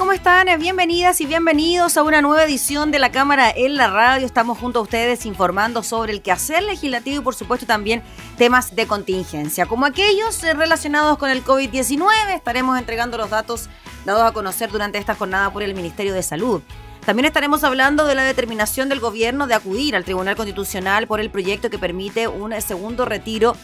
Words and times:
¿Cómo 0.00 0.12
están? 0.12 0.46
Bienvenidas 0.58 1.20
y 1.20 1.26
bienvenidos 1.26 1.98
a 1.98 2.02
una 2.02 2.22
nueva 2.22 2.44
edición 2.44 2.90
de 2.90 2.98
la 2.98 3.12
Cámara 3.12 3.50
en 3.54 3.74
la 3.74 3.88
Radio. 3.90 4.24
Estamos 4.24 4.56
junto 4.56 4.78
a 4.78 4.82
ustedes 4.82 5.26
informando 5.26 5.82
sobre 5.82 6.14
el 6.14 6.22
quehacer 6.22 6.62
legislativo 6.62 7.20
y 7.20 7.22
por 7.22 7.34
supuesto 7.34 7.66
también 7.66 8.02
temas 8.38 8.74
de 8.74 8.86
contingencia, 8.86 9.66
como 9.66 9.84
aquellos 9.84 10.40
relacionados 10.40 11.18
con 11.18 11.28
el 11.28 11.44
COVID-19. 11.44 12.34
Estaremos 12.34 12.78
entregando 12.78 13.18
los 13.18 13.28
datos 13.28 13.68
dados 14.06 14.22
a 14.22 14.32
conocer 14.32 14.70
durante 14.70 14.96
esta 14.96 15.14
jornada 15.14 15.52
por 15.52 15.62
el 15.62 15.74
Ministerio 15.74 16.14
de 16.14 16.22
Salud. 16.22 16.62
También 17.04 17.26
estaremos 17.26 17.62
hablando 17.62 18.06
de 18.06 18.14
la 18.14 18.22
determinación 18.22 18.88
del 18.88 19.00
gobierno 19.00 19.46
de 19.46 19.54
acudir 19.54 19.96
al 19.96 20.04
Tribunal 20.04 20.34
Constitucional 20.34 21.08
por 21.08 21.20
el 21.20 21.28
proyecto 21.28 21.68
que 21.68 21.78
permite 21.78 22.26
un 22.26 22.58
segundo 22.62 23.04
retiro 23.04 23.54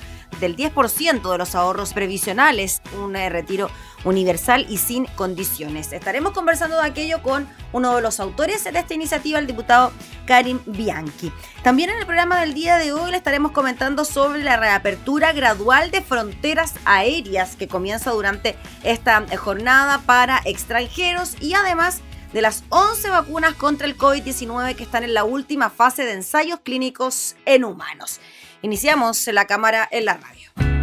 del 0.41 0.57
10% 0.57 1.31
de 1.31 1.39
los 1.39 1.55
ahorros 1.55 1.93
previsionales, 1.93 2.83
un 3.03 3.17
eh, 3.17 3.29
retiro 3.29 3.71
universal 4.05 4.67
y 4.69 4.79
sin 4.79 5.07
condiciones. 5.07 5.93
Estaremos 5.93 6.33
conversando 6.33 6.77
de 6.77 6.87
aquello 6.87 7.23
con 7.23 7.49
uno 7.73 7.97
de 7.97 8.03
los 8.03 8.21
autores 8.21 8.65
de 8.65 8.79
esta 8.79 8.95
iniciativa, 8.95 9.39
el 9.39 9.47
diputado 9.47 9.93
Karim 10.27 10.61
Bianchi. 10.67 11.33
También 11.63 11.91
en 11.91 11.99
el 11.99 12.07
programa 12.07 12.41
del 12.41 12.55
día 12.55 12.77
de 12.77 12.93
hoy 12.93 13.11
le 13.11 13.17
estaremos 13.17 13.53
comentando 13.53 14.05
sobre 14.05 14.45
la 14.45 14.57
reapertura 14.57 15.33
gradual 15.33 15.91
de 15.91 16.03
fronteras 16.03 16.75
aéreas 16.85 17.57
que 17.57 17.69
comienza 17.69 18.11
durante 18.11 18.57
esta 18.85 19.25
jornada 19.37 19.99
para 20.07 20.41
extranjeros 20.45 21.35
y 21.41 21.55
además 21.55 22.03
de 22.33 22.43
las 22.43 22.65
11 22.69 23.09
vacunas 23.11 23.55
contra 23.55 23.87
el 23.87 23.97
COVID-19 23.97 24.77
que 24.77 24.83
están 24.83 25.05
en 25.05 25.15
la 25.15 25.25
última 25.25 25.71
fase 25.71 26.05
de 26.05 26.13
ensayos 26.13 26.61
clínicos 26.61 27.37
en 27.45 27.65
humanos. 27.65 28.21
Iniciamos 28.67 29.25
la 29.29 29.45
cámara 29.45 29.87
en 29.93 30.07
la 30.07 30.15
radio. 30.15 30.76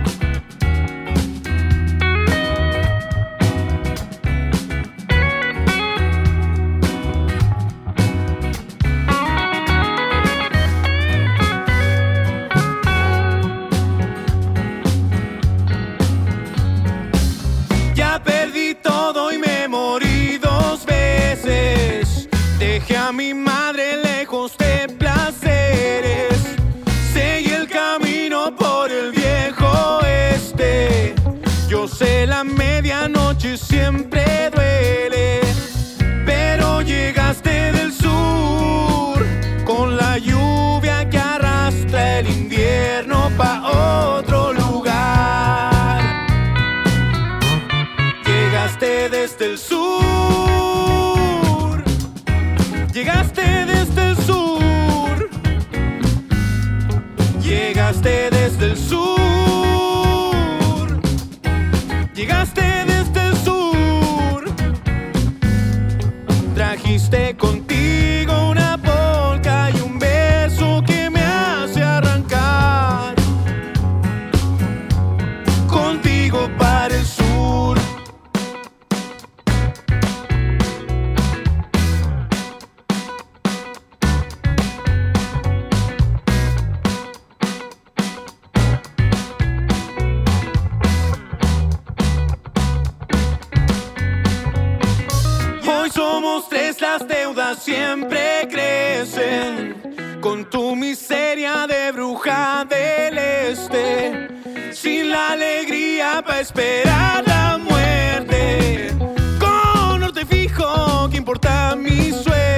Somos 95.94 96.50
tres, 96.50 96.82
las 96.82 97.08
deudas 97.08 97.60
siempre 97.60 98.48
crecen. 98.50 100.20
Con 100.22 100.50
tu 100.50 100.76
miseria 100.76 101.68
de 101.68 101.92
bruja 101.92 102.66
del 102.66 103.18
este, 103.18 104.30
sin 104.72 105.12
la 105.12 105.32
alegría 105.32 106.24
para 106.26 106.40
esperar 106.40 107.24
la 107.28 107.58
muerte. 107.58 108.92
Con 109.40 110.00
norte 110.00 110.26
fijo, 110.26 111.10
que 111.12 111.18
importa 111.18 111.76
mi 111.76 112.12
suerte. 112.12 112.53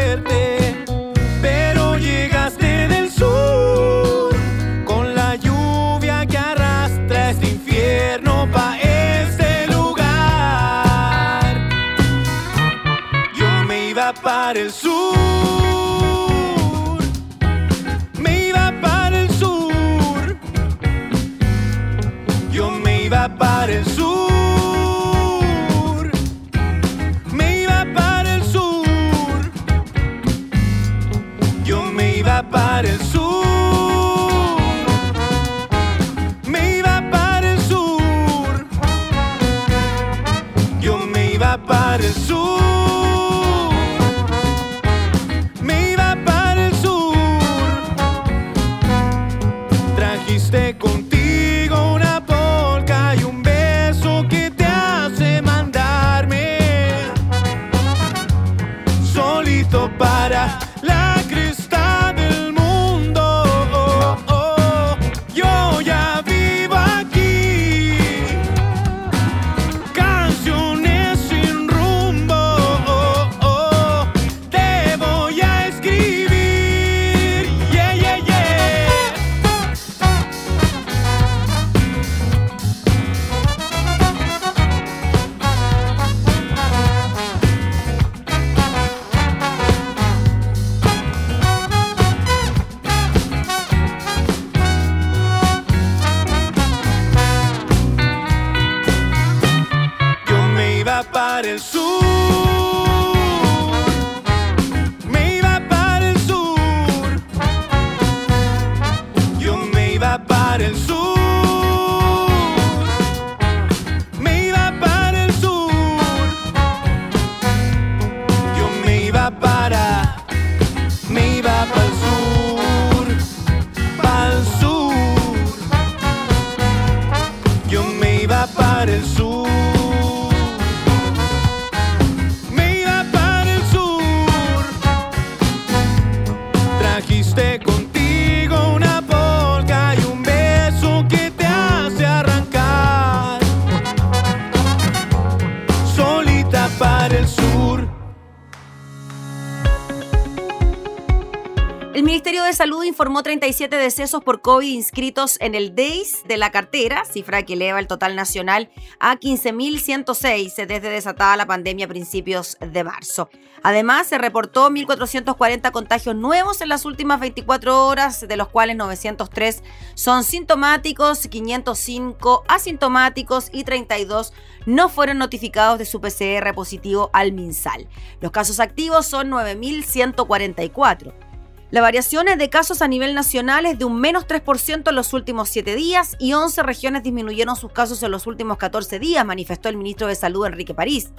Salud 152.56 152.86
informó 152.86 153.22
37 153.22 153.76
decesos 153.76 154.24
por 154.24 154.42
COVID 154.42 154.72
inscritos 154.72 155.38
en 155.42 155.56
el 155.56 155.76
DEIS 155.76 156.24
de 156.26 156.38
la 156.38 156.52
cartera, 156.52 157.04
cifra 157.04 157.44
que 157.44 157.54
eleva 157.54 157.80
el 157.80 157.88
total 157.88 158.16
nacional 158.16 158.70
a 159.00 159.18
15.106 159.18 160.56
desde 160.56 160.90
desatada 160.90 161.36
la 161.36 161.46
pandemia 161.46 161.86
a 161.86 161.90
principios 161.90 162.58
de 162.62 162.84
marzo. 162.86 163.30
Además, 163.62 164.08
se 164.08 164.18
reportó 164.18 164.70
1.440 164.70 165.72
contagios 165.72 166.16
nuevos 166.16 166.62
en 166.62 166.70
las 166.70 166.86
últimas 166.86 167.20
24 167.20 167.88
horas, 167.88 168.26
de 168.26 168.38
los 168.38 168.48
cuales 168.48 168.78
903 168.78 169.62
son 169.96 170.24
sintomáticos, 170.24 171.28
505 171.28 172.46
asintomáticos 172.48 173.50
y 173.52 173.66
32 173.66 174.32
no 174.66 174.88
fueron 174.88 175.18
notificados 175.18 175.78
de 175.78 175.86
su 175.86 176.00
PCR 176.00 176.54
positivo 176.54 177.10
al 177.12 177.34
MinSal. 177.34 177.90
Los 178.22 178.32
casos 178.32 178.62
activos 178.62 179.06
son 179.06 179.30
9.144. 179.30 181.35
La 181.72 181.82
variación 181.82 182.28
de 182.28 182.50
casos 182.52 182.84
a 182.84 182.88
nivel 182.88 183.16
nacional 183.16 183.66
es 183.66 183.80
de 183.80 183.86
un 183.86 184.00
menos 184.00 184.28
3% 184.28 184.88
en 184.88 184.96
los 184.96 185.14
últimos 185.14 185.50
7 185.50 185.74
días 185.74 186.16
y 186.20 186.34
11 186.34 186.62
regiones 186.62 187.02
disminuyeron 187.02 187.56
sus 187.56 187.72
casos 187.72 188.04
en 188.04 188.12
los 188.12 188.28
últimos 188.28 188.58
14 188.58 189.00
días, 189.00 189.26
manifestó 189.26 189.68
el 189.70 189.76
ministro 189.76 190.06
de 190.06 190.14
Salud 190.14 190.46
Enrique 190.46 190.76
París. 190.76 191.10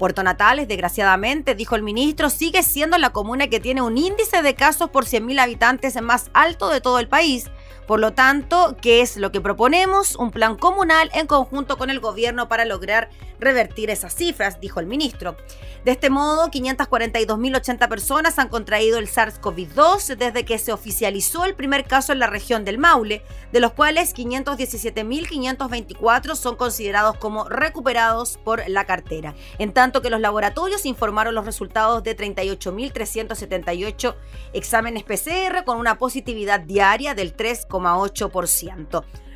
Puerto 0.00 0.24
Natales, 0.24 0.66
desgraciadamente, 0.66 1.54
dijo 1.54 1.76
el 1.76 1.84
ministro, 1.84 2.30
sigue 2.30 2.64
siendo 2.64 2.98
la 2.98 3.10
comuna 3.10 3.46
que 3.46 3.60
tiene 3.60 3.82
un 3.82 3.96
índice 3.96 4.42
de 4.42 4.56
casos 4.56 4.90
por 4.90 5.04
100.000 5.04 5.38
habitantes 5.38 6.02
más 6.02 6.30
alto 6.34 6.68
de 6.68 6.80
todo 6.80 6.98
el 6.98 7.06
país, 7.06 7.52
por 7.86 8.00
lo 8.00 8.12
tanto, 8.12 8.76
¿qué 8.80 9.00
es 9.00 9.16
lo 9.16 9.32
que 9.32 9.40
proponemos? 9.40 10.16
Un 10.16 10.30
plan 10.30 10.56
comunal 10.56 11.10
en 11.14 11.26
conjunto 11.26 11.76
con 11.76 11.90
el 11.90 12.00
gobierno 12.00 12.48
para 12.48 12.64
lograr 12.64 13.10
revertir 13.40 13.90
esas 13.90 14.14
cifras, 14.14 14.60
dijo 14.60 14.80
el 14.80 14.86
ministro. 14.86 15.36
De 15.84 15.90
este 15.90 16.10
modo, 16.10 16.48
542.080 16.48 17.88
personas 17.88 18.38
han 18.38 18.48
contraído 18.48 18.98
el 18.98 19.08
SARS-CoV-2 19.08 20.14
desde 20.16 20.44
que 20.44 20.58
se 20.58 20.72
oficializó 20.72 21.44
el 21.44 21.56
primer 21.56 21.84
caso 21.84 22.12
en 22.12 22.20
la 22.20 22.28
región 22.28 22.64
del 22.64 22.78
Maule, 22.78 23.24
de 23.50 23.58
los 23.58 23.72
cuales 23.72 24.14
517.524 24.14 26.36
son 26.36 26.54
considerados 26.54 27.16
como 27.16 27.48
recuperados 27.48 28.38
por 28.44 28.62
la 28.68 28.84
cartera, 28.84 29.34
en 29.58 29.72
tanto 29.72 30.02
que 30.02 30.10
los 30.10 30.20
laboratorios 30.20 30.86
informaron 30.86 31.34
los 31.34 31.44
resultados 31.44 32.04
de 32.04 32.16
38.378 32.16 34.14
exámenes 34.52 35.02
PCR 35.02 35.64
con 35.64 35.78
una 35.78 35.98
positividad 35.98 36.60
diaria 36.60 37.16
del 37.16 37.32
3, 37.32 37.66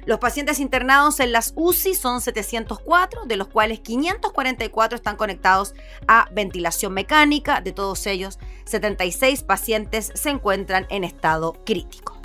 los 0.07 0.21
pacientes 0.21 0.61
internados 0.61 1.19
en 1.19 1.33
las 1.33 1.53
UCI 1.57 1.95
son 1.95 2.21
704, 2.21 3.25
de 3.25 3.37
los 3.37 3.49
cuales 3.49 3.81
544 3.81 4.95
están 4.95 5.17
conectados 5.17 5.75
a 6.07 6.29
ventilación 6.31 6.95
mecánica. 6.95 7.61
De 7.61 7.73
todos 7.73 8.07
ellos, 8.07 8.39
76 8.67 9.43
pacientes 9.43 10.13
se 10.15 10.31
encuentran 10.31 10.87
en 10.91 11.03
estado 11.03 11.55
crítico. 11.65 12.16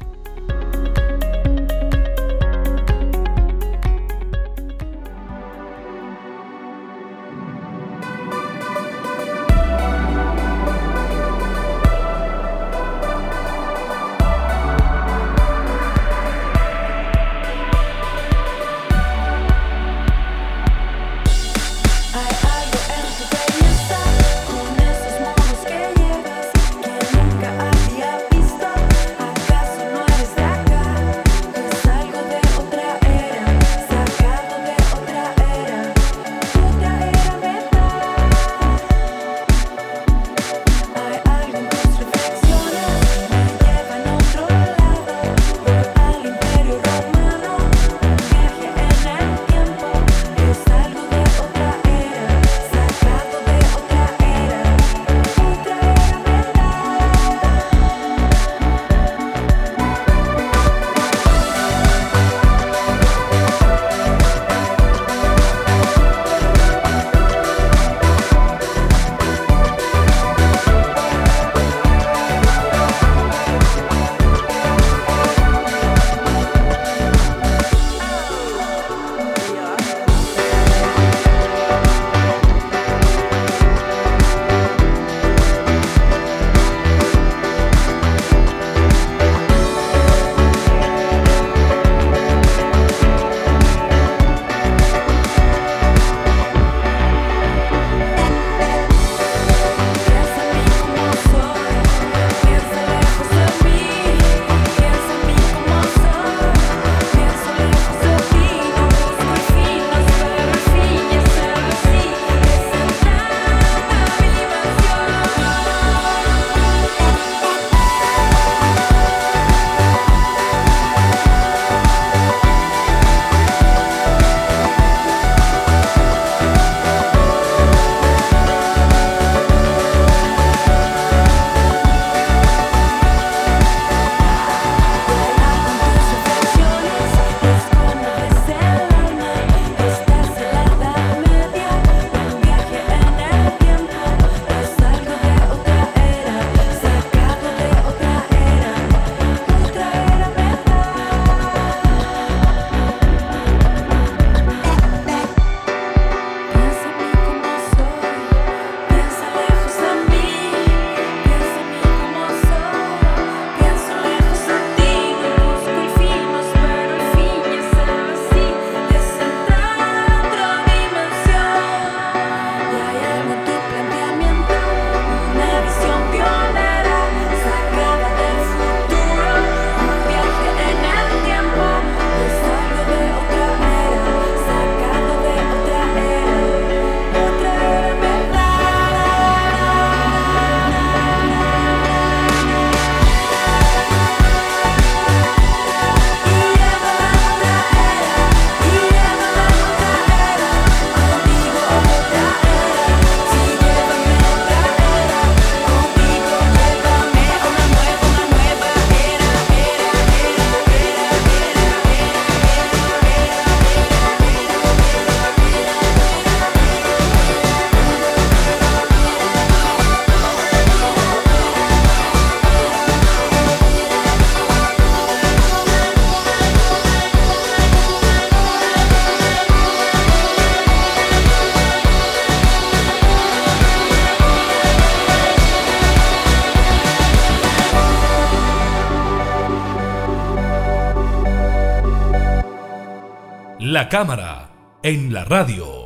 Cámara 243.91 244.49
en 244.83 245.11
la 245.11 245.25
radio. 245.25 245.83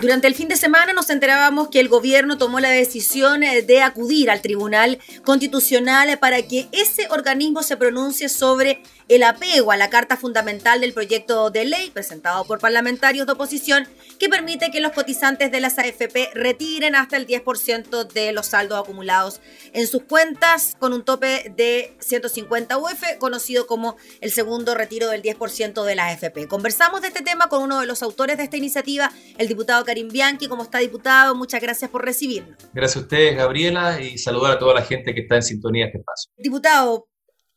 Durante 0.00 0.28
el 0.28 0.36
fin 0.36 0.46
de 0.46 0.54
semana 0.54 0.92
nos 0.92 1.10
enterábamos 1.10 1.70
que 1.70 1.80
el 1.80 1.88
gobierno 1.88 2.38
tomó 2.38 2.60
la 2.60 2.70
decisión 2.70 3.42
eh, 3.42 3.62
de 3.62 3.82
acudir 3.82 4.30
al 4.30 4.40
Tribunal 4.40 5.00
Constitucional 5.24 6.16
para 6.20 6.40
que 6.42 6.68
ese 6.70 7.08
organismo 7.10 7.64
se 7.64 7.76
pronuncie 7.76 8.28
sobre 8.28 8.80
el 9.08 9.22
apego 9.22 9.72
a 9.72 9.76
la 9.76 9.90
Carta 9.90 10.16
Fundamental 10.16 10.80
del 10.80 10.92
proyecto 10.92 11.50
de 11.50 11.64
ley 11.64 11.90
presentado 11.90 12.44
por 12.44 12.58
parlamentarios 12.58 13.26
de 13.26 13.32
oposición 13.32 13.88
que 14.18 14.28
permite 14.28 14.70
que 14.70 14.80
los 14.80 14.92
cotizantes 14.92 15.50
de 15.50 15.60
las 15.60 15.78
AFP 15.78 16.30
retiren 16.34 16.94
hasta 16.94 17.16
el 17.16 17.26
10% 17.26 18.06
de 18.06 18.32
los 18.32 18.46
saldos 18.46 18.78
acumulados 18.78 19.40
en 19.72 19.86
sus 19.86 20.02
cuentas 20.02 20.76
con 20.78 20.92
un 20.92 21.04
tope 21.04 21.52
de 21.56 21.96
150 22.00 22.78
UF, 22.78 23.02
conocido 23.18 23.66
como 23.66 23.96
el 24.20 24.30
segundo 24.30 24.74
retiro 24.74 25.08
del 25.08 25.22
10% 25.22 25.84
de 25.84 25.94
las 25.94 26.22
AFP. 26.22 26.46
Conversamos 26.46 27.00
de 27.00 27.08
este 27.08 27.22
tema 27.22 27.48
con 27.48 27.62
uno 27.62 27.80
de 27.80 27.86
los 27.86 28.02
autores 28.02 28.36
de 28.36 28.44
esta 28.44 28.56
iniciativa, 28.56 29.10
el 29.38 29.48
diputado 29.48 29.84
Karim 29.84 30.08
Bianchi. 30.08 30.48
¿Cómo 30.48 30.64
está, 30.64 30.78
diputado? 30.78 31.34
Muchas 31.34 31.60
gracias 31.60 31.90
por 31.90 32.04
recibirnos. 32.04 32.56
Gracias 32.74 32.96
a 32.96 33.00
ustedes, 33.00 33.36
Gabriela, 33.36 34.00
y 34.00 34.18
saludar 34.18 34.52
a 34.52 34.58
toda 34.58 34.74
la 34.74 34.82
gente 34.82 35.14
que 35.14 35.22
está 35.22 35.36
en 35.36 35.42
sintonía 35.42 35.84
de 35.84 35.92
este 35.92 36.02
paso. 36.04 36.30
Diputado, 36.36 37.08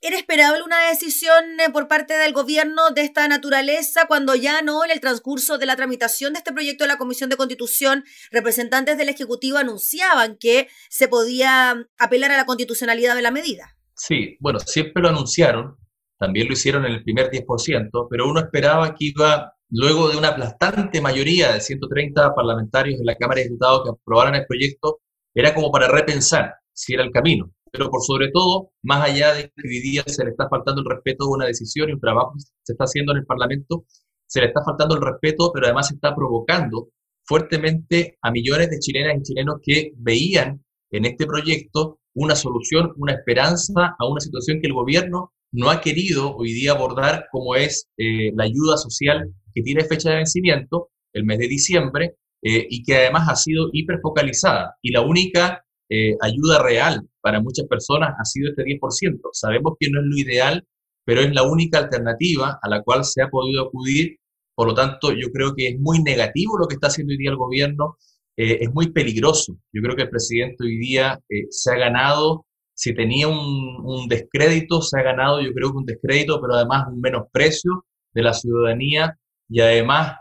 ¿Era 0.03 0.17
esperable 0.17 0.63
una 0.63 0.89
decisión 0.89 1.59
eh, 1.59 1.69
por 1.71 1.87
parte 1.87 2.15
del 2.15 2.33
gobierno 2.33 2.89
de 2.89 3.01
esta 3.01 3.27
naturaleza 3.27 4.07
cuando 4.07 4.33
ya 4.33 4.63
no, 4.63 4.83
en 4.83 4.89
el 4.89 4.99
transcurso 4.99 5.59
de 5.59 5.67
la 5.67 5.75
tramitación 5.75 6.33
de 6.33 6.39
este 6.39 6.51
proyecto 6.51 6.83
de 6.83 6.87
la 6.87 6.97
Comisión 6.97 7.29
de 7.29 7.37
Constitución, 7.37 8.03
representantes 8.31 8.97
del 8.97 9.09
Ejecutivo 9.09 9.59
anunciaban 9.59 10.37
que 10.39 10.69
se 10.89 11.07
podía 11.07 11.85
apelar 11.99 12.31
a 12.31 12.37
la 12.37 12.47
constitucionalidad 12.47 13.15
de 13.15 13.21
la 13.21 13.29
medida? 13.29 13.77
Sí, 13.93 14.37
bueno, 14.39 14.57
siempre 14.59 15.03
lo 15.03 15.09
anunciaron, 15.09 15.77
también 16.17 16.47
lo 16.47 16.53
hicieron 16.53 16.83
en 16.85 16.93
el 16.93 17.03
primer 17.03 17.29
10%, 17.29 18.07
pero 18.09 18.27
uno 18.27 18.39
esperaba 18.39 18.95
que 18.95 19.05
iba, 19.05 19.53
luego 19.69 20.09
de 20.09 20.17
una 20.17 20.29
aplastante 20.29 20.99
mayoría 20.99 21.53
de 21.53 21.61
130 21.61 22.33
parlamentarios 22.33 22.99
en 22.99 23.05
la 23.05 23.17
Cámara 23.17 23.41
de 23.41 23.49
Diputados 23.49 23.83
que 23.83 23.91
aprobaran 23.91 24.33
el 24.33 24.47
proyecto, 24.47 25.01
era 25.35 25.53
como 25.53 25.71
para 25.71 25.87
repensar 25.87 26.55
si 26.73 26.95
era 26.95 27.03
el 27.03 27.11
camino 27.11 27.53
pero 27.71 27.89
por 27.89 28.01
sobre 28.03 28.29
todo, 28.31 28.71
más 28.83 29.09
allá 29.09 29.33
de 29.33 29.43
que 29.43 29.67
hoy 29.67 29.79
día 29.79 30.03
se 30.05 30.23
le 30.23 30.31
está 30.31 30.47
faltando 30.49 30.81
el 30.81 30.89
respeto 30.89 31.25
a 31.25 31.35
una 31.35 31.45
decisión 31.45 31.89
y 31.89 31.93
un 31.93 31.99
trabajo 31.99 32.33
que 32.33 32.41
se 32.63 32.73
está 32.73 32.83
haciendo 32.83 33.13
en 33.13 33.19
el 33.19 33.25
Parlamento, 33.25 33.85
se 34.27 34.41
le 34.41 34.47
está 34.47 34.61
faltando 34.63 34.95
el 34.95 35.01
respeto, 35.01 35.51
pero 35.53 35.67
además 35.67 35.87
se 35.87 35.95
está 35.95 36.15
provocando 36.15 36.89
fuertemente 37.23 38.17
a 38.21 38.31
millones 38.31 38.69
de 38.69 38.79
chilenas 38.79 39.17
y 39.17 39.23
chilenos 39.23 39.55
que 39.63 39.93
veían 39.97 40.63
en 40.91 41.05
este 41.05 41.25
proyecto 41.25 41.99
una 42.13 42.35
solución, 42.35 42.91
una 42.97 43.13
esperanza 43.13 43.95
a 43.97 44.07
una 44.07 44.19
situación 44.19 44.59
que 44.59 44.67
el 44.67 44.73
gobierno 44.73 45.31
no 45.53 45.69
ha 45.69 45.81
querido 45.81 46.35
hoy 46.35 46.53
día 46.53 46.71
abordar 46.71 47.25
como 47.31 47.55
es 47.55 47.89
eh, 47.97 48.31
la 48.35 48.45
ayuda 48.45 48.77
social 48.77 49.33
que 49.53 49.61
tiene 49.61 49.85
fecha 49.85 50.09
de 50.09 50.17
vencimiento, 50.17 50.89
el 51.13 51.25
mes 51.25 51.39
de 51.39 51.47
diciembre, 51.47 52.15
eh, 52.41 52.67
y 52.69 52.83
que 52.83 52.95
además 52.95 53.27
ha 53.29 53.35
sido 53.35 53.69
hiperfocalizada. 53.71 54.75
Y 54.81 54.91
la 54.91 55.01
única 55.01 55.63
eh, 55.93 56.15
ayuda 56.21 56.63
real 56.63 57.05
para 57.19 57.41
muchas 57.41 57.67
personas 57.67 58.15
ha 58.17 58.23
sido 58.23 58.49
este 58.49 58.63
10%. 58.63 59.19
Sabemos 59.33 59.73
que 59.77 59.89
no 59.89 59.99
es 59.99 60.05
lo 60.05 60.17
ideal, 60.17 60.65
pero 61.03 61.19
es 61.19 61.33
la 61.33 61.43
única 61.43 61.79
alternativa 61.79 62.59
a 62.61 62.69
la 62.69 62.81
cual 62.81 63.03
se 63.03 63.21
ha 63.21 63.27
podido 63.27 63.67
acudir. 63.67 64.17
Por 64.55 64.67
lo 64.69 64.73
tanto, 64.73 65.11
yo 65.11 65.29
creo 65.33 65.53
que 65.53 65.67
es 65.67 65.79
muy 65.79 66.01
negativo 66.01 66.57
lo 66.57 66.67
que 66.67 66.75
está 66.75 66.87
haciendo 66.87 67.11
hoy 67.11 67.17
día 67.17 67.31
el 67.31 67.35
gobierno, 67.35 67.97
eh, 68.37 68.59
es 68.61 68.73
muy 68.73 68.91
peligroso. 68.93 69.57
Yo 69.73 69.81
creo 69.81 69.97
que 69.97 70.03
el 70.03 70.09
presidente 70.09 70.63
hoy 70.63 70.77
día 70.77 71.19
eh, 71.27 71.47
se 71.49 71.71
ha 71.71 71.75
ganado, 71.75 72.45
si 72.73 72.95
tenía 72.95 73.27
un, 73.27 74.07
descrédito, 74.07 74.81
se 74.81 74.97
ha 74.97 75.03
ganado 75.03 75.41
yo 75.41 75.51
creo 75.53 75.71
que 75.71 75.77
un 75.77 75.85
descrédito, 75.85 76.39
pero 76.39 76.55
además 76.55 76.85
un 76.89 77.01
menosprecio 77.01 77.85
de 78.13 78.23
la 78.23 78.33
ciudadanía 78.33 79.17
y 79.49 79.59
además 79.59 80.15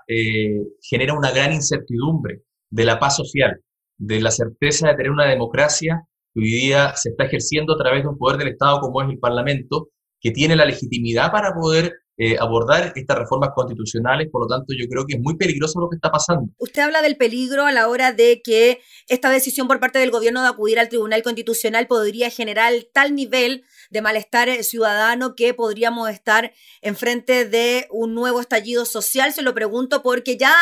genera 0.82 1.14
una 1.14 1.30
gran 1.30 1.52
incertidumbre 1.52 2.42
de 2.70 2.84
la 2.84 2.98
paz 2.98 3.16
social 3.16 3.60
de 4.00 4.20
la 4.20 4.30
certeza 4.30 4.88
de 4.88 4.94
tener 4.94 5.12
una 5.12 5.26
democracia 5.26 6.06
que 6.32 6.40
hoy 6.40 6.50
día 6.50 6.94
se 6.96 7.10
está 7.10 7.24
ejerciendo 7.24 7.74
a 7.74 7.78
través 7.78 8.02
de 8.02 8.08
un 8.08 8.16
poder 8.16 8.38
del 8.38 8.48
Estado 8.48 8.80
como 8.80 9.02
es 9.02 9.08
el 9.10 9.18
Parlamento, 9.18 9.90
que 10.20 10.30
tiene 10.30 10.56
la 10.56 10.64
legitimidad 10.64 11.30
para 11.30 11.52
poder 11.54 11.92
eh, 12.16 12.36
abordar 12.38 12.92
estas 12.94 13.18
reformas 13.18 13.50
constitucionales, 13.54 14.28
por 14.30 14.42
lo 14.42 14.46
tanto 14.46 14.74
yo 14.78 14.86
creo 14.88 15.06
que 15.06 15.16
es 15.16 15.20
muy 15.22 15.36
peligroso 15.36 15.80
lo 15.80 15.88
que 15.88 15.96
está 15.96 16.10
pasando. 16.10 16.52
Usted 16.58 16.82
habla 16.82 17.02
del 17.02 17.16
peligro 17.16 17.64
a 17.64 17.72
la 17.72 17.88
hora 17.88 18.12
de 18.12 18.42
que 18.44 18.80
esta 19.08 19.30
decisión 19.30 19.68
por 19.68 19.80
parte 19.80 19.98
del 19.98 20.10
gobierno 20.10 20.42
de 20.42 20.48
acudir 20.48 20.78
al 20.78 20.88
Tribunal 20.88 21.22
Constitucional 21.22 21.86
podría 21.86 22.30
generar 22.30 22.74
tal 22.92 23.14
nivel 23.14 23.64
de 23.90 24.02
malestar 24.02 24.50
ciudadano 24.64 25.34
que 25.34 25.54
podríamos 25.54 26.10
estar 26.10 26.52
enfrente 26.82 27.46
de 27.46 27.86
un 27.90 28.14
nuevo 28.14 28.40
estallido 28.40 28.84
social. 28.84 29.32
Se 29.32 29.42
lo 29.42 29.54
pregunto 29.54 30.02
porque 30.02 30.36
ya 30.36 30.54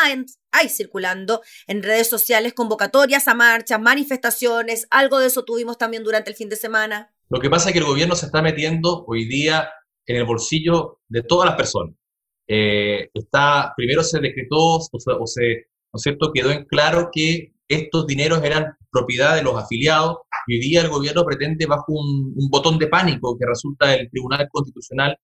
hay 0.51 0.69
circulando 0.69 1.41
en 1.67 1.83
redes 1.83 2.09
sociales 2.09 2.53
convocatorias 2.53 3.27
a 3.27 3.33
marchas, 3.33 3.79
manifestaciones, 3.79 4.87
algo 4.89 5.19
de 5.19 5.27
eso 5.27 5.43
tuvimos 5.45 5.77
también 5.77 6.03
durante 6.03 6.29
el 6.29 6.35
fin 6.35 6.49
de 6.49 6.55
semana. 6.55 7.13
Lo 7.29 7.39
que 7.39 7.49
pasa 7.49 7.69
es 7.69 7.73
que 7.73 7.79
el 7.79 7.85
gobierno 7.85 8.15
se 8.15 8.25
está 8.25 8.41
metiendo 8.41 9.05
hoy 9.07 9.25
día 9.25 9.69
en 10.05 10.15
el 10.15 10.25
bolsillo 10.25 11.01
de 11.07 11.21
todas 11.21 11.47
las 11.47 11.55
personas. 11.55 11.95
Eh, 12.47 13.09
está, 13.13 13.73
primero 13.77 14.03
se 14.03 14.19
decretó 14.19 14.77
o 14.77 15.27
se, 15.27 15.67
¿no 15.93 15.97
es 15.97 16.01
cierto?, 16.01 16.31
quedó 16.33 16.51
en 16.51 16.65
claro 16.65 17.09
que 17.11 17.53
estos 17.67 18.07
dineros 18.07 18.43
eran 18.43 18.75
propiedad 18.91 19.35
de 19.35 19.43
los 19.43 19.55
afiliados 19.55 20.17
y 20.47 20.55
hoy 20.55 20.61
día 20.61 20.81
el 20.81 20.89
gobierno 20.89 21.23
pretende 21.23 21.67
bajo 21.67 21.85
un, 21.89 22.33
botón 22.49 22.79
de 22.79 22.87
pánico 22.87 23.37
que 23.37 23.45
resulta 23.45 23.89
del 23.89 24.09
Tribunal 24.09 24.47
Constitucional, 24.51 25.15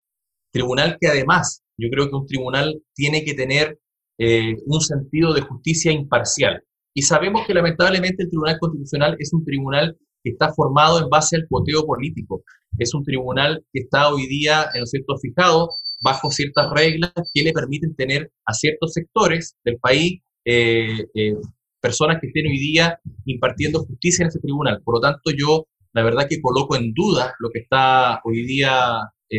tribunal 0.51 0.97
que 1.01 1.07
además 1.07 1.63
yo 1.77 1.89
creo 1.89 2.07
que 2.07 2.15
un 2.15 2.27
tribunal 2.27 2.81
tiene 2.93 3.25
que 3.25 3.33
tener 3.33 3.79
eh, 4.17 4.55
un 4.65 4.81
sentido 4.81 5.33
de 5.33 5.41
justicia 5.41 5.91
imparcial. 5.91 6.63
Y 6.93 7.01
sabemos 7.01 7.45
que 7.45 7.53
lamentablemente 7.53 8.23
el 8.23 8.29
Tribunal 8.29 8.57
Constitucional 8.59 9.17
es 9.19 9.33
un 9.33 9.43
tribunal 9.43 9.97
que 10.23 10.31
está 10.31 10.53
formado 10.53 11.01
en 11.01 11.09
base 11.09 11.35
al 11.35 11.45
cuoteo 11.49 11.85
político. 11.85 12.43
Es 12.77 12.93
un 12.93 13.03
tribunal 13.03 13.63
que 13.73 13.81
está 13.81 14.13
hoy 14.13 14.25
día, 14.27 14.67
en 14.73 14.85
cierto, 14.87 15.17
fijado 15.17 15.69
bajo 16.01 16.31
ciertas 16.31 16.71
reglas 16.71 17.11
que 17.33 17.43
le 17.43 17.51
permiten 17.51 17.95
tener 17.95 18.31
a 18.45 18.53
ciertos 18.53 18.93
sectores 18.93 19.55
del 19.65 19.77
país 19.79 20.21
eh, 20.45 21.05
eh, 21.13 21.35
personas 21.81 22.19
que 22.21 22.27
estén 22.27 22.47
hoy 22.47 22.57
día 22.57 22.99
impartiendo 23.25 23.83
justicia 23.83 24.23
en 24.23 24.29
ese 24.29 24.39
tribunal. 24.39 24.81
Por 24.83 24.95
lo 24.95 25.01
tanto, 25.01 25.31
yo 25.37 25.67
la 25.93 26.03
verdad 26.03 26.27
que 26.29 26.41
coloco 26.41 26.77
en 26.77 26.93
duda 26.93 27.33
lo 27.39 27.49
que 27.49 27.59
está 27.59 28.21
hoy 28.23 28.45
día 28.45 28.97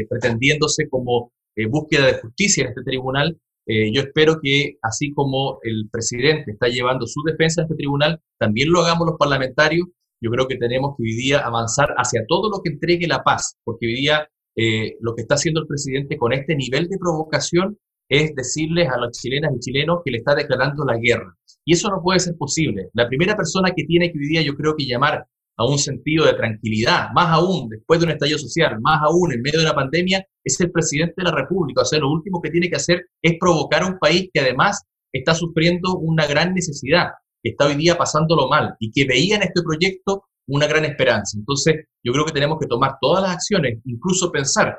pretendiéndose 0.08 0.88
como 0.90 1.32
búsqueda 1.70 2.06
de 2.06 2.20
justicia 2.20 2.64
en 2.64 2.68
este 2.68 2.82
tribunal. 2.82 3.38
Yo 3.66 4.02
espero 4.02 4.38
que 4.40 4.76
así 4.82 5.12
como 5.12 5.58
el 5.62 5.88
presidente 5.90 6.52
está 6.52 6.68
llevando 6.68 7.06
su 7.06 7.22
defensa 7.22 7.60
en 7.60 7.64
este 7.64 7.76
tribunal, 7.76 8.20
también 8.38 8.70
lo 8.70 8.80
hagamos 8.80 9.06
los 9.08 9.18
parlamentarios 9.18 9.86
yo 10.20 10.30
creo 10.30 10.48
que 10.48 10.56
tenemos 10.56 10.96
que 10.96 11.04
hoy 11.04 11.14
día 11.14 11.40
avanzar 11.40 11.94
hacia 11.98 12.24
todo 12.26 12.50
lo 12.50 12.62
que 12.62 12.70
entregue 12.70 13.06
la 13.06 13.22
paz, 13.22 13.58
porque 13.64 13.86
hoy 13.86 13.94
día 13.94 14.28
eh, 14.56 14.96
lo 15.00 15.14
que 15.14 15.22
está 15.22 15.34
haciendo 15.34 15.60
el 15.60 15.66
presidente 15.66 16.16
con 16.16 16.32
este 16.32 16.56
nivel 16.56 16.88
de 16.88 16.98
provocación 16.98 17.78
es 18.08 18.34
decirles 18.34 18.88
a 18.88 18.98
las 18.98 19.18
chilenas 19.18 19.52
y 19.54 19.60
chilenos 19.60 20.00
que 20.04 20.12
le 20.12 20.18
está 20.18 20.34
declarando 20.34 20.84
la 20.84 20.96
guerra. 20.96 21.36
Y 21.64 21.74
eso 21.74 21.90
no 21.90 22.00
puede 22.02 22.20
ser 22.20 22.36
posible. 22.38 22.88
La 22.94 23.08
primera 23.08 23.36
persona 23.36 23.72
que 23.76 23.84
tiene 23.84 24.12
que 24.12 24.18
hoy 24.18 24.28
día 24.28 24.42
yo 24.42 24.54
creo 24.54 24.74
que 24.76 24.86
llamar 24.86 25.26
a 25.58 25.64
un 25.64 25.78
sentido 25.78 26.26
de 26.26 26.34
tranquilidad, 26.34 27.08
más 27.14 27.28
aún 27.28 27.68
después 27.68 27.98
de 27.98 28.06
un 28.06 28.12
estallido 28.12 28.38
social, 28.38 28.78
más 28.80 29.00
aún 29.02 29.32
en 29.32 29.40
medio 29.40 29.60
de 29.60 29.64
una 29.64 29.74
pandemia, 29.74 30.26
es 30.44 30.60
el 30.60 30.70
presidente 30.70 31.14
de 31.16 31.24
la 31.24 31.34
República. 31.34 31.82
O 31.82 31.84
sea, 31.84 31.98
lo 31.98 32.10
último 32.10 32.40
que 32.42 32.50
tiene 32.50 32.68
que 32.68 32.76
hacer 32.76 33.06
es 33.22 33.36
provocar 33.40 33.82
a 33.82 33.86
un 33.86 33.98
país 33.98 34.28
que 34.32 34.40
además 34.40 34.82
está 35.12 35.34
sufriendo 35.34 35.96
una 35.98 36.26
gran 36.26 36.52
necesidad 36.52 37.08
que 37.42 37.50
está 37.50 37.66
hoy 37.66 37.76
día 37.76 37.96
pasándolo 37.96 38.48
mal 38.48 38.74
y 38.80 38.90
que 38.90 39.06
veía 39.06 39.36
en 39.36 39.42
este 39.42 39.62
proyecto 39.62 40.24
una 40.48 40.66
gran 40.66 40.84
esperanza. 40.84 41.38
Entonces, 41.38 41.86
yo 42.04 42.12
creo 42.12 42.24
que 42.24 42.32
tenemos 42.32 42.58
que 42.60 42.66
tomar 42.66 42.96
todas 43.00 43.22
las 43.22 43.32
acciones, 43.32 43.80
incluso 43.84 44.30
pensar 44.30 44.78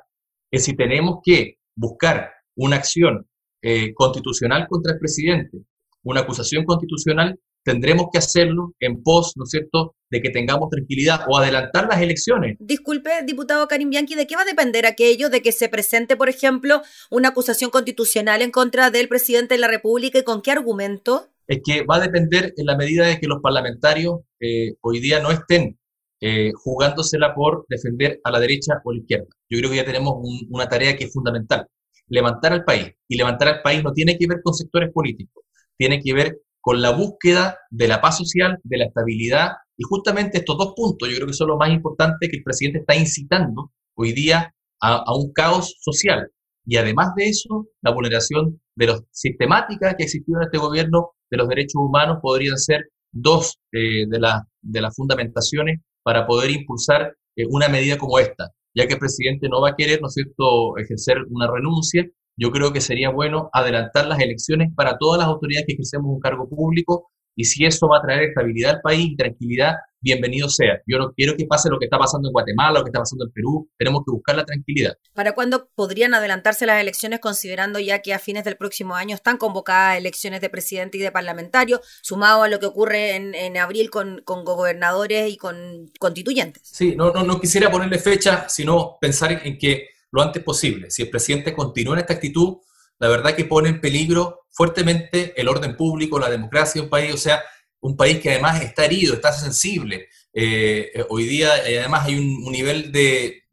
que 0.51 0.60
si 0.60 0.75
tenemos 0.75 1.19
que 1.24 1.57
buscar 1.75 2.31
una 2.55 2.77
acción 2.77 3.27
eh, 3.62 3.93
constitucional 3.93 4.67
contra 4.69 4.93
el 4.93 5.00
presidente, 5.00 5.57
una 6.03 6.22
acusación 6.22 6.63
constitucional, 6.63 7.38
tendremos 7.67 8.07
que 8.12 8.19
hacerlo 8.19 8.74
en 8.79 9.03
pos, 9.03 9.33
¿no 9.36 9.43
es 9.43 9.50
cierto?, 9.50 9.95
de 10.09 10.21
que 10.21 10.29
tengamos 10.29 10.69
tranquilidad 10.69 11.25
o 11.27 11.38
adelantar 11.38 11.88
las 11.89 12.01
elecciones. 12.01 12.55
Disculpe, 12.59 13.09
diputado 13.25 13.67
Karim 13.67 13.89
Bianchi, 13.89 14.15
¿de 14.15 14.25
qué 14.25 14.38
va 14.38 14.43
a 14.43 14.45
depender 14.45 14.86
aquello 14.86 15.29
de 15.29 15.41
que 15.41 15.51
se 15.51 15.67
presente, 15.67 16.15
por 16.15 16.29
ejemplo, 16.29 16.81
una 17.12 17.29
acusación 17.29 17.69
constitucional 17.69 18.41
en 18.41 18.51
contra 18.51 18.89
del 18.89 19.09
presidente 19.09 19.55
de 19.55 19.59
la 19.59 19.67
República 19.67 20.19
y 20.19 20.24
con 20.24 20.41
qué 20.41 20.51
argumento? 20.51 21.27
es 21.47 21.62
que 21.63 21.86
va 21.86 21.95
a 21.95 22.01
depender 22.01 22.53
en 22.57 22.65
la 22.65 22.75
medida 22.75 23.07
de 23.07 23.19
que 23.19 23.27
los 23.27 23.41
parlamentarios 23.41 24.19
eh, 24.41 24.74
hoy 24.81 25.00
día 25.00 25.21
no 25.21 25.31
estén 25.31 25.79
eh, 26.19 26.51
jugándosela 26.53 27.33
por 27.33 27.65
defender 27.69 28.19
a 28.24 28.31
la 28.31 28.39
derecha 28.39 28.81
o 28.83 28.91
a 28.91 28.93
la 28.93 29.00
izquierda. 29.00 29.27
Yo 29.50 29.59
creo 29.59 29.71
que 29.71 29.77
ya 29.77 29.86
tenemos 29.86 30.15
una 30.50 30.67
tarea 30.67 30.97
que 30.97 31.05
es 31.05 31.13
fundamental, 31.13 31.65
levantar 32.09 32.53
al 32.53 32.65
país. 32.65 32.91
Y 33.07 33.17
levantar 33.17 33.47
al 33.47 33.62
país 33.62 33.81
no 33.83 33.93
tiene 33.93 34.17
que 34.17 34.27
ver 34.27 34.39
con 34.43 34.53
sectores 34.53 34.91
políticos, 34.91 35.45
tiene 35.77 36.01
que 36.01 36.13
ver 36.13 36.38
con 36.67 36.81
la 36.81 36.91
búsqueda 36.91 37.57
de 37.69 37.88
la 37.88 38.01
paz 38.01 38.17
social, 38.17 38.59
de 38.62 38.77
la 38.77 38.86
estabilidad, 38.88 39.51
y 39.77 39.83
justamente 39.83 40.39
estos 40.39 40.57
dos 40.57 40.74
puntos 40.75 41.07
yo 41.07 41.15
creo 41.15 41.27
que 41.27 41.31
son 41.31 41.47
los 41.47 41.57
más 41.57 41.71
importantes 41.71 42.29
que 42.29 42.36
el 42.36 42.43
presidente 42.43 42.79
está 42.79 42.93
incitando 42.93 43.71
hoy 43.95 44.12
día 44.12 44.53
a, 44.81 45.15
un 45.15 45.31
caos 45.31 45.77
social. 45.79 46.29
Y 46.65 46.75
además 46.75 47.15
de 47.15 47.29
eso, 47.29 47.67
la 47.81 47.93
vulneración 47.93 48.59
de 48.75 48.86
los 48.86 49.03
sistemática 49.12 49.95
que 49.95 50.03
existió 50.03 50.36
en 50.36 50.43
este 50.43 50.57
gobierno 50.57 51.12
de 51.31 51.38
los 51.38 51.47
derechos 51.47 51.75
humanos 51.77 52.17
podrían 52.21 52.57
ser 52.57 52.89
dos 53.13 53.59
eh, 53.71 54.05
de, 54.09 54.19
de 54.62 54.81
las 54.81 54.93
fundamentaciones 54.93 55.79
para 56.03 56.27
poder 56.27 56.51
impulsar 56.51 57.13
eh, 57.38 57.45
una 57.50 57.69
medida 57.69 57.97
como 57.97 58.19
esta. 58.19 58.51
Ya 58.75 58.88
que 58.88 58.95
el 58.95 59.00
presidente 59.00 59.47
no 59.47 59.62
va 59.62 59.69
a 59.69 59.75
querer, 59.77 60.01
¿no 60.01 60.07
es 60.09 60.15
cierto?, 60.15 60.77
ejercer 60.77 61.19
una 61.29 61.50
renuncia, 61.50 62.05
yo 62.38 62.51
creo 62.51 62.72
que 62.72 62.82
sería 62.82 63.10
bueno 63.10 63.50
adelantar 63.51 64.08
las 64.08 64.20
elecciones 64.20 64.70
para 64.75 64.98
todas 64.98 65.20
las 65.20 65.27
autoridades 65.27 65.65
que 65.67 65.74
ejercemos 65.74 66.13
un 66.13 66.20
cargo 66.20 66.48
público 66.48 67.10
y 67.36 67.46
si 67.46 67.65
eso 67.65 67.88
va 67.88 68.00
a 68.00 68.01
traer 68.01 68.24
estabilidad 68.24 68.75
al 68.75 68.82
país 68.82 69.12
y 69.12 69.15
tranquilidad, 69.15 69.75
bienvenido 70.01 70.50
sea. 70.50 70.82
Yo 70.88 70.98
no 70.98 71.13
quiero 71.13 71.38
que 71.38 71.46
pase 71.46 71.70
lo 71.70 71.77
que 71.77 71.86
está 71.86 72.00
pasando 72.00 72.29
en 72.29 72.34
Guatemala, 72.34 72.79
lo 72.79 72.84
que 72.84 72.89
está 72.89 73.00
pasando 73.00 73.25
en 73.25 73.32
Perú. 73.32 73.70
Tenemos 73.77 74.01
que 74.03 74.12
buscar 74.12 74.36
la 74.36 74.44
tranquilidad. 74.44 74.96
¿Para 75.13 75.34
cuándo 75.34 75.70
podrían 75.75 76.15
adelantarse 76.15 76.65
las 76.65 76.82
elecciones, 76.82 77.20
considerando 77.20 77.77
ya 77.77 78.01
que 78.01 78.15
a 78.15 78.20
fines 78.20 78.44
del 78.44 78.58
próximo 78.58 78.96
año 78.96 79.13
están 79.13 79.38
convocadas 79.38 80.00
elecciones 80.00 80.41
de 80.41 80.50
presidente 80.50 80.98
y 80.98 81.01
de 81.01 81.12
parlamentario, 81.12 81.79
sumado 82.01 82.41
a 82.41 82.48
lo 82.48 82.60
que 82.60 82.65
ocurre 82.65 83.15
en, 83.15 83.58
abril 83.58 83.91
con, 83.91 84.24
gobernadores 84.25 85.32
y 85.32 85.38
con 85.38 85.91
constituyentes? 86.00 86.63
Sí, 86.65 86.95
no, 86.95 87.12
no, 87.12 87.23
no 87.23 87.39
quisiera 87.39 87.69
ponerle 87.69 88.00
fecha, 88.00 88.50
sino 88.50 88.97
pensar 89.00 89.41
en 89.43 89.60
que 89.60 89.89
lo 90.12 90.22
antes 90.22 90.43
posible. 90.43 90.89
Si 90.91 91.04
el 91.04 91.10
presidente 91.10 91.54
continúa 91.54 91.96
en 91.96 92.00
esta 92.00 92.13
actitud, 92.13 92.58
la 93.00 93.08
verdad 93.08 93.36
que 93.36 93.46
pone 93.46 93.70
en 93.70 93.82
peligro 93.82 94.48
fuertemente 94.50 95.39
el 95.39 95.48
orden 95.48 95.76
público, 95.76 96.20
la 96.20 96.30
democracia 96.30 96.82
de 96.82 96.86
un 96.86 96.89
país, 96.89 97.13
o 97.13 97.17
sea, 97.17 97.43
un 97.80 97.96
país 97.96 98.20
que 98.20 98.32
además 98.32 98.62
está 98.62 98.86
herido, 98.86 99.13
está 99.13 99.32
sensible. 99.32 100.10
Eh, 100.34 100.91
eh, 100.93 101.06
hoy 101.10 101.26
día 101.26 101.67
eh, 101.67 101.80
además 101.80 102.06
hay 102.06 102.15
un, 102.15 102.52
nivel 102.52 102.91
de, 102.91 103.43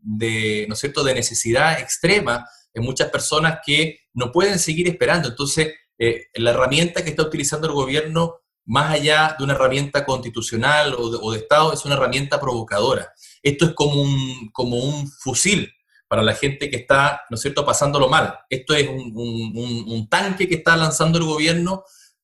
¿no 0.68 0.74
es 0.74 0.80
cierto?, 0.80 1.04
de 1.04 1.14
necesidad 1.14 1.78
extrema 1.78 2.46
en 2.72 2.82
muchas 2.82 3.10
personas 3.10 3.58
que 3.64 4.00
no 4.14 4.32
pueden 4.32 4.58
seguir 4.58 4.88
esperando. 4.88 5.28
Entonces, 5.28 5.74
la 6.34 6.50
herramienta 6.50 7.04
que 7.04 7.10
está 7.10 7.22
utilizando 7.22 7.68
el 7.68 7.72
gobierno, 7.72 8.40
más 8.64 8.92
allá 8.92 9.36
de 9.38 9.44
una 9.44 9.54
herramienta 9.54 10.04
constitucional 10.04 10.94
o 10.94 11.10
de, 11.10 11.18
o 11.20 11.32
de 11.32 11.38
Estado, 11.38 11.72
es 11.72 11.84
una 11.84 11.94
herramienta 11.94 12.40
provocadora. 12.40 13.12
Esto 13.42 13.66
es 13.66 13.74
como 13.74 14.02
un, 14.02 14.50
como 14.52 14.76
un 14.78 15.08
fusil 15.08 15.70
para 16.14 16.22
la 16.22 16.34
gente 16.34 16.70
que 16.70 16.76
está, 16.76 17.22
¿no 17.28 17.34
es 17.34 17.40
cierto?, 17.40 17.66
pasándolo 17.66 18.08
mal. 18.08 18.38
Esto 18.48 18.72
es 18.72 18.88
un, 18.88 20.06
tanque 20.08 20.46
que 20.46 20.54
está 20.54 20.76
lanzando 20.76 21.18
el 21.18 21.24
gobierno 21.24 21.82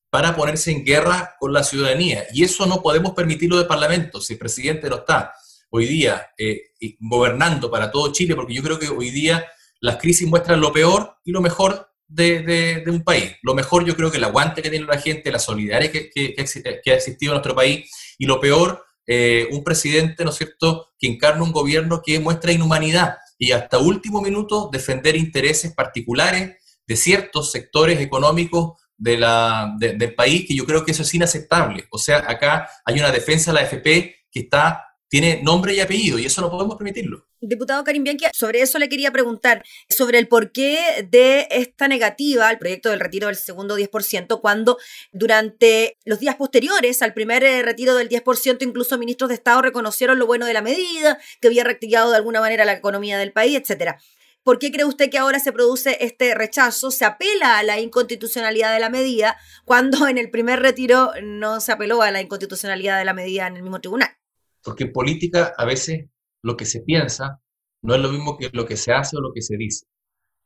para 0.09 0.33
ponerse 0.33 0.71
en 0.71 0.85
guerra 0.85 1.35
con 1.37 1.51
la 1.51 1.61
ciudadanía. 1.61 2.23
Y 2.33 2.45
eso 2.45 2.65
no 2.67 2.81
podemos 2.81 3.11
permitirlo 3.11 3.57
de 3.57 3.65
Parlamento. 3.65 4.21
Si 4.21 4.31
el 4.31 4.39
presidente 4.39 4.89
no 4.89 4.95
está 4.95 5.33
hoy 5.71 5.87
día 5.87 6.29
eh, 6.37 6.71
gobernando 7.01 7.69
para 7.69 7.91
todo 7.91 8.13
Chile, 8.13 8.33
porque 8.33 8.53
yo 8.53 8.63
creo 8.63 8.79
que 8.79 8.87
hoy 8.87 9.09
día 9.09 9.45
las 9.81 9.97
crisis 9.97 10.25
muestran 10.25 10.61
lo 10.61 10.71
peor 10.71 11.17
y 11.25 11.33
lo 11.33 11.41
mejor 11.41 11.89
de, 12.07 12.85
un 12.87 13.03
país. 13.03 13.35
Lo 13.41 13.53
mejor 13.53 13.83
yo 13.83 13.97
creo 13.97 14.09
que 14.09 14.19
el 14.19 14.23
aguante 14.23 14.61
que 14.61 14.69
tiene 14.69 14.85
la 14.85 15.01
gente, 15.01 15.33
la 15.33 15.39
solidaridad 15.39 15.91
que, 15.91 16.09
que, 16.09 16.33
ha 16.37 16.95
existido 16.95 17.33
en 17.33 17.35
nuestro 17.35 17.55
país, 17.55 17.91
y 18.17 18.25
lo 18.25 18.39
peor, 18.39 18.85
eh, 19.05 19.49
un 19.51 19.65
presidente, 19.65 20.23
¿no 20.23 20.29
es 20.29 20.37
cierto?, 20.37 20.93
que 20.97 21.07
encarna 21.07 21.43
un 21.43 21.51
gobierno 21.51 22.01
que 22.01 22.21
muestra 22.21 22.53
inhumanidad 22.53 23.17
y 23.41 23.53
hasta 23.53 23.79
último 23.79 24.21
minuto 24.21 24.69
defender 24.71 25.15
intereses 25.15 25.73
particulares 25.73 26.57
de 26.85 26.95
ciertos 26.95 27.51
sectores 27.51 27.99
económicos 27.99 28.73
del 28.95 30.13
país, 30.15 30.45
que 30.47 30.53
yo 30.55 30.63
creo 30.63 30.85
que 30.85 30.91
eso 30.91 31.01
es 31.01 31.11
inaceptable. 31.15 31.87
O 31.89 31.97
sea, 31.97 32.17
acá 32.17 32.69
hay 32.85 32.99
una 32.99 33.09
defensa 33.09 33.51
de 33.51 33.55
la 33.55 33.63
FP 33.65 34.15
que 34.31 34.41
está 34.41 34.85
tiene 35.11 35.41
nombre 35.43 35.73
y 35.73 35.81
apellido 35.81 36.17
y 36.17 36.25
eso 36.25 36.39
no 36.39 36.49
podemos 36.49 36.77
permitirlo. 36.77 37.27
Diputado 37.41 37.83
Karim 37.83 38.05
Bianchi, 38.05 38.27
sobre 38.31 38.61
eso 38.61 38.79
le 38.79 38.87
quería 38.87 39.11
preguntar, 39.11 39.61
sobre 39.89 40.17
el 40.17 40.29
porqué 40.29 41.05
de 41.09 41.49
esta 41.51 41.89
negativa 41.89 42.47
al 42.47 42.57
proyecto 42.57 42.89
del 42.89 43.01
retiro 43.01 43.27
del 43.27 43.35
segundo 43.35 43.77
10%, 43.77 44.39
cuando 44.39 44.77
durante 45.11 45.97
los 46.05 46.21
días 46.21 46.35
posteriores 46.35 47.01
al 47.01 47.13
primer 47.13 47.43
eh, 47.43 47.61
retiro 47.61 47.95
del 47.95 48.07
10%, 48.07 48.63
incluso 48.63 48.97
ministros 48.97 49.27
de 49.27 49.35
Estado 49.35 49.61
reconocieron 49.61 50.17
lo 50.17 50.27
bueno 50.27 50.45
de 50.45 50.53
la 50.53 50.61
medida, 50.61 51.19
que 51.41 51.49
había 51.49 51.65
reactivado 51.65 52.11
de 52.11 52.15
alguna 52.15 52.39
manera 52.39 52.63
la 52.63 52.71
economía 52.71 53.17
del 53.17 53.33
país, 53.33 53.59
etcétera. 53.59 53.99
¿Por 54.43 54.59
qué 54.59 54.71
cree 54.71 54.85
usted 54.85 55.09
que 55.09 55.17
ahora 55.17 55.41
se 55.41 55.51
produce 55.51 55.97
este 55.99 56.33
rechazo? 56.35 56.89
Se 56.89 57.03
apela 57.03 57.59
a 57.59 57.63
la 57.63 57.81
inconstitucionalidad 57.81 58.73
de 58.73 58.79
la 58.79 58.89
medida 58.89 59.37
cuando 59.65 60.07
en 60.07 60.17
el 60.17 60.31
primer 60.31 60.61
retiro 60.61 61.11
no 61.21 61.59
se 61.59 61.73
apeló 61.73 62.01
a 62.01 62.11
la 62.11 62.21
inconstitucionalidad 62.21 62.97
de 62.97 63.05
la 63.05 63.13
medida 63.13 63.47
en 63.47 63.57
el 63.57 63.63
mismo 63.63 63.81
tribunal. 63.81 64.20
Porque 64.63 64.85
en 64.85 64.93
política 64.93 65.53
a 65.57 65.65
veces 65.65 66.05
lo 66.43 66.55
que 66.57 66.65
se 66.65 66.81
piensa 66.81 67.41
no 67.83 67.95
es 67.95 68.01
lo 68.01 68.11
mismo 68.11 68.37
que 68.37 68.49
lo 68.53 68.65
que 68.65 68.77
se 68.77 68.93
hace 68.93 69.17
o 69.17 69.21
lo 69.21 69.33
que 69.33 69.41
se 69.41 69.57
dice. 69.57 69.85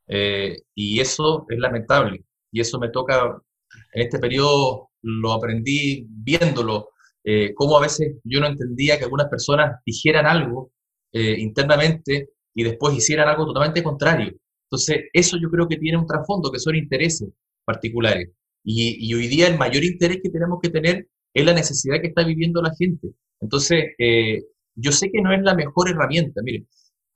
Eh, 0.08 0.62
y 0.74 1.00
eso 1.00 1.46
es 1.48 1.58
lamentable. 1.58 2.24
Y 2.52 2.60
eso 2.60 2.78
me 2.78 2.90
toca, 2.90 3.36
en 3.92 4.02
este 4.02 4.18
periodo 4.18 4.90
lo 5.02 5.32
aprendí 5.32 6.06
viéndolo, 6.08 6.90
eh, 7.24 7.52
cómo 7.54 7.76
a 7.76 7.80
veces 7.82 8.16
yo 8.24 8.40
no 8.40 8.46
entendía 8.46 8.98
que 8.98 9.04
algunas 9.04 9.28
personas 9.28 9.80
dijeran 9.84 10.26
algo 10.26 10.72
eh, 11.12 11.36
internamente 11.38 12.30
y 12.54 12.64
después 12.64 12.96
hicieran 12.96 13.28
algo 13.28 13.46
totalmente 13.46 13.82
contrario. 13.82 14.32
Entonces, 14.70 15.04
eso 15.12 15.36
yo 15.40 15.50
creo 15.50 15.68
que 15.68 15.76
tiene 15.76 15.98
un 15.98 16.06
trasfondo, 16.06 16.50
que 16.50 16.58
son 16.58 16.74
intereses 16.76 17.28
particulares. 17.64 18.30
Y, 18.64 18.96
y 19.08 19.14
hoy 19.14 19.28
día 19.28 19.48
el 19.48 19.58
mayor 19.58 19.84
interés 19.84 20.18
que 20.22 20.30
tenemos 20.30 20.58
que 20.62 20.70
tener 20.70 21.08
es 21.34 21.44
la 21.44 21.52
necesidad 21.52 22.00
que 22.00 22.08
está 22.08 22.24
viviendo 22.24 22.62
la 22.62 22.72
gente. 22.76 23.08
Entonces, 23.40 23.84
eh, 23.98 24.44
yo 24.74 24.92
sé 24.92 25.10
que 25.10 25.20
no 25.20 25.32
es 25.32 25.42
la 25.42 25.54
mejor 25.54 25.90
herramienta. 25.90 26.40
Miren, 26.42 26.68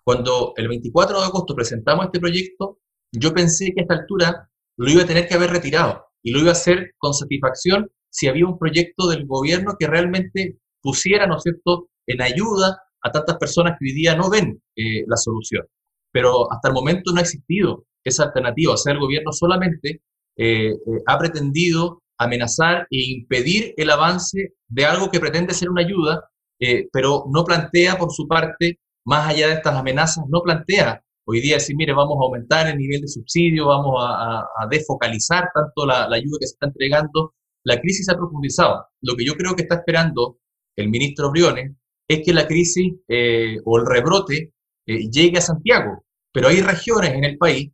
cuando 0.05 0.55
el 0.57 0.69
24 0.69 1.19
de 1.21 1.27
agosto 1.27 1.55
presentamos 1.55 2.07
este 2.07 2.21
proyecto, 2.21 2.79
yo 3.13 3.35
pensé 3.35 3.73
que 3.75 3.81
a 3.81 3.83
esta 3.83 3.95
altura 3.95 4.51
lo 4.77 4.91
iba 4.91 5.03
a 5.03 5.07
tener 5.07 5.29
que 5.29 5.35
haber 5.35 5.51
retirado 5.51 6.07
y 6.23 6.33
lo 6.33 6.41
iba 6.41 6.51
a 6.51 6.53
hacer 6.53 6.93
con 6.99 7.15
satisfacción 7.15 7.91
si 8.09 8.29
había 8.29 8.47
un 8.47 8.59
proyecto 8.59 9.09
del 9.09 9.27
gobierno 9.27 9.77
que 9.79 9.87
realmente 9.87 10.59
pusiera, 10.81 11.27
¿no 11.27 11.37
es 11.37 11.43
cierto?, 11.43 11.89
en 12.07 12.23
ayuda 12.23 12.83
a 13.03 13.11
tantas 13.13 13.37
personas 13.37 13.77
que 13.79 13.87
hoy 13.87 13.95
día 13.95 14.17
no 14.17 14.31
ven 14.31 14.61
eh, 14.77 15.05
la 15.07 15.17
solución. 15.17 15.65
Pero 16.13 16.53
hasta 16.53 16.69
el 16.69 16.75
momento 16.75 17.13
no 17.13 17.19
ha 17.19 17.23
existido 17.23 17.87
esa 18.03 18.25
alternativa. 18.25 18.75
O 18.75 18.77
sea, 18.77 18.93
el 18.93 18.99
gobierno 18.99 19.33
solamente 19.33 20.03
eh, 20.37 20.73
ha 21.07 21.19
pretendido 21.19 22.03
amenazar 22.21 22.87
e 22.91 22.99
impedir 23.13 23.75
el 23.77 23.91
avance 23.91 24.53
de 24.69 24.85
algo 24.85 25.11
que 25.11 25.19
pretende 25.19 25.55
ser 25.55 25.71
una 25.71 25.83
ayuda, 25.83 26.29
eh, 26.61 26.87
pero 26.93 27.25
no 27.33 27.45
plantea 27.45 27.97
por 27.97 28.13
su 28.13 28.29
parte, 28.29 28.79
más 29.07 29.29
allá 29.29 29.49
de 29.49 29.55
estas 29.55 29.75
amenazas, 29.75 30.25
no 30.29 30.43
plantea 30.43 31.03
hoy 31.25 31.41
día 31.41 31.55
decir, 31.55 31.75
mire, 31.77 31.95
vamos 31.95 32.19
a 32.21 32.25
aumentar 32.25 32.67
el 32.69 32.77
nivel 32.77 33.01
de 33.01 33.09
subsidio, 33.09 33.67
vamos 33.67 33.95
a, 33.99 34.45
desfocalizar 34.71 35.49
tanto 35.55 35.87
la, 35.87 36.05
ayuda 36.05 36.39
que 36.41 36.47
se 36.47 36.55
está 36.55 36.67
entregando. 36.67 37.35
La 37.65 37.81
crisis 37.81 38.07
se 38.07 38.13
ha 38.13 38.17
profundizado. 38.17 38.87
Lo 39.01 39.17
que 39.17 39.25
yo 39.25 39.35
creo 39.35 39.55
que 39.55 39.63
está 39.63 39.77
esperando 39.77 40.39
el 40.77 40.89
ministro 40.91 41.31
Briones 41.31 41.73
es 42.09 42.23
que 42.25 42.35
la 42.35 42.47
crisis 42.47 42.93
eh, 43.09 43.57
o 43.65 43.79
el 43.79 43.87
rebrote 43.87 44.53
eh, 44.87 45.11
llegue 45.11 45.39
a 45.39 45.43
Santiago, 45.43 46.05
pero 46.33 46.49
hay 46.49 46.61
regiones 46.61 47.13
en 47.13 47.25
el 47.25 47.39
país 47.39 47.71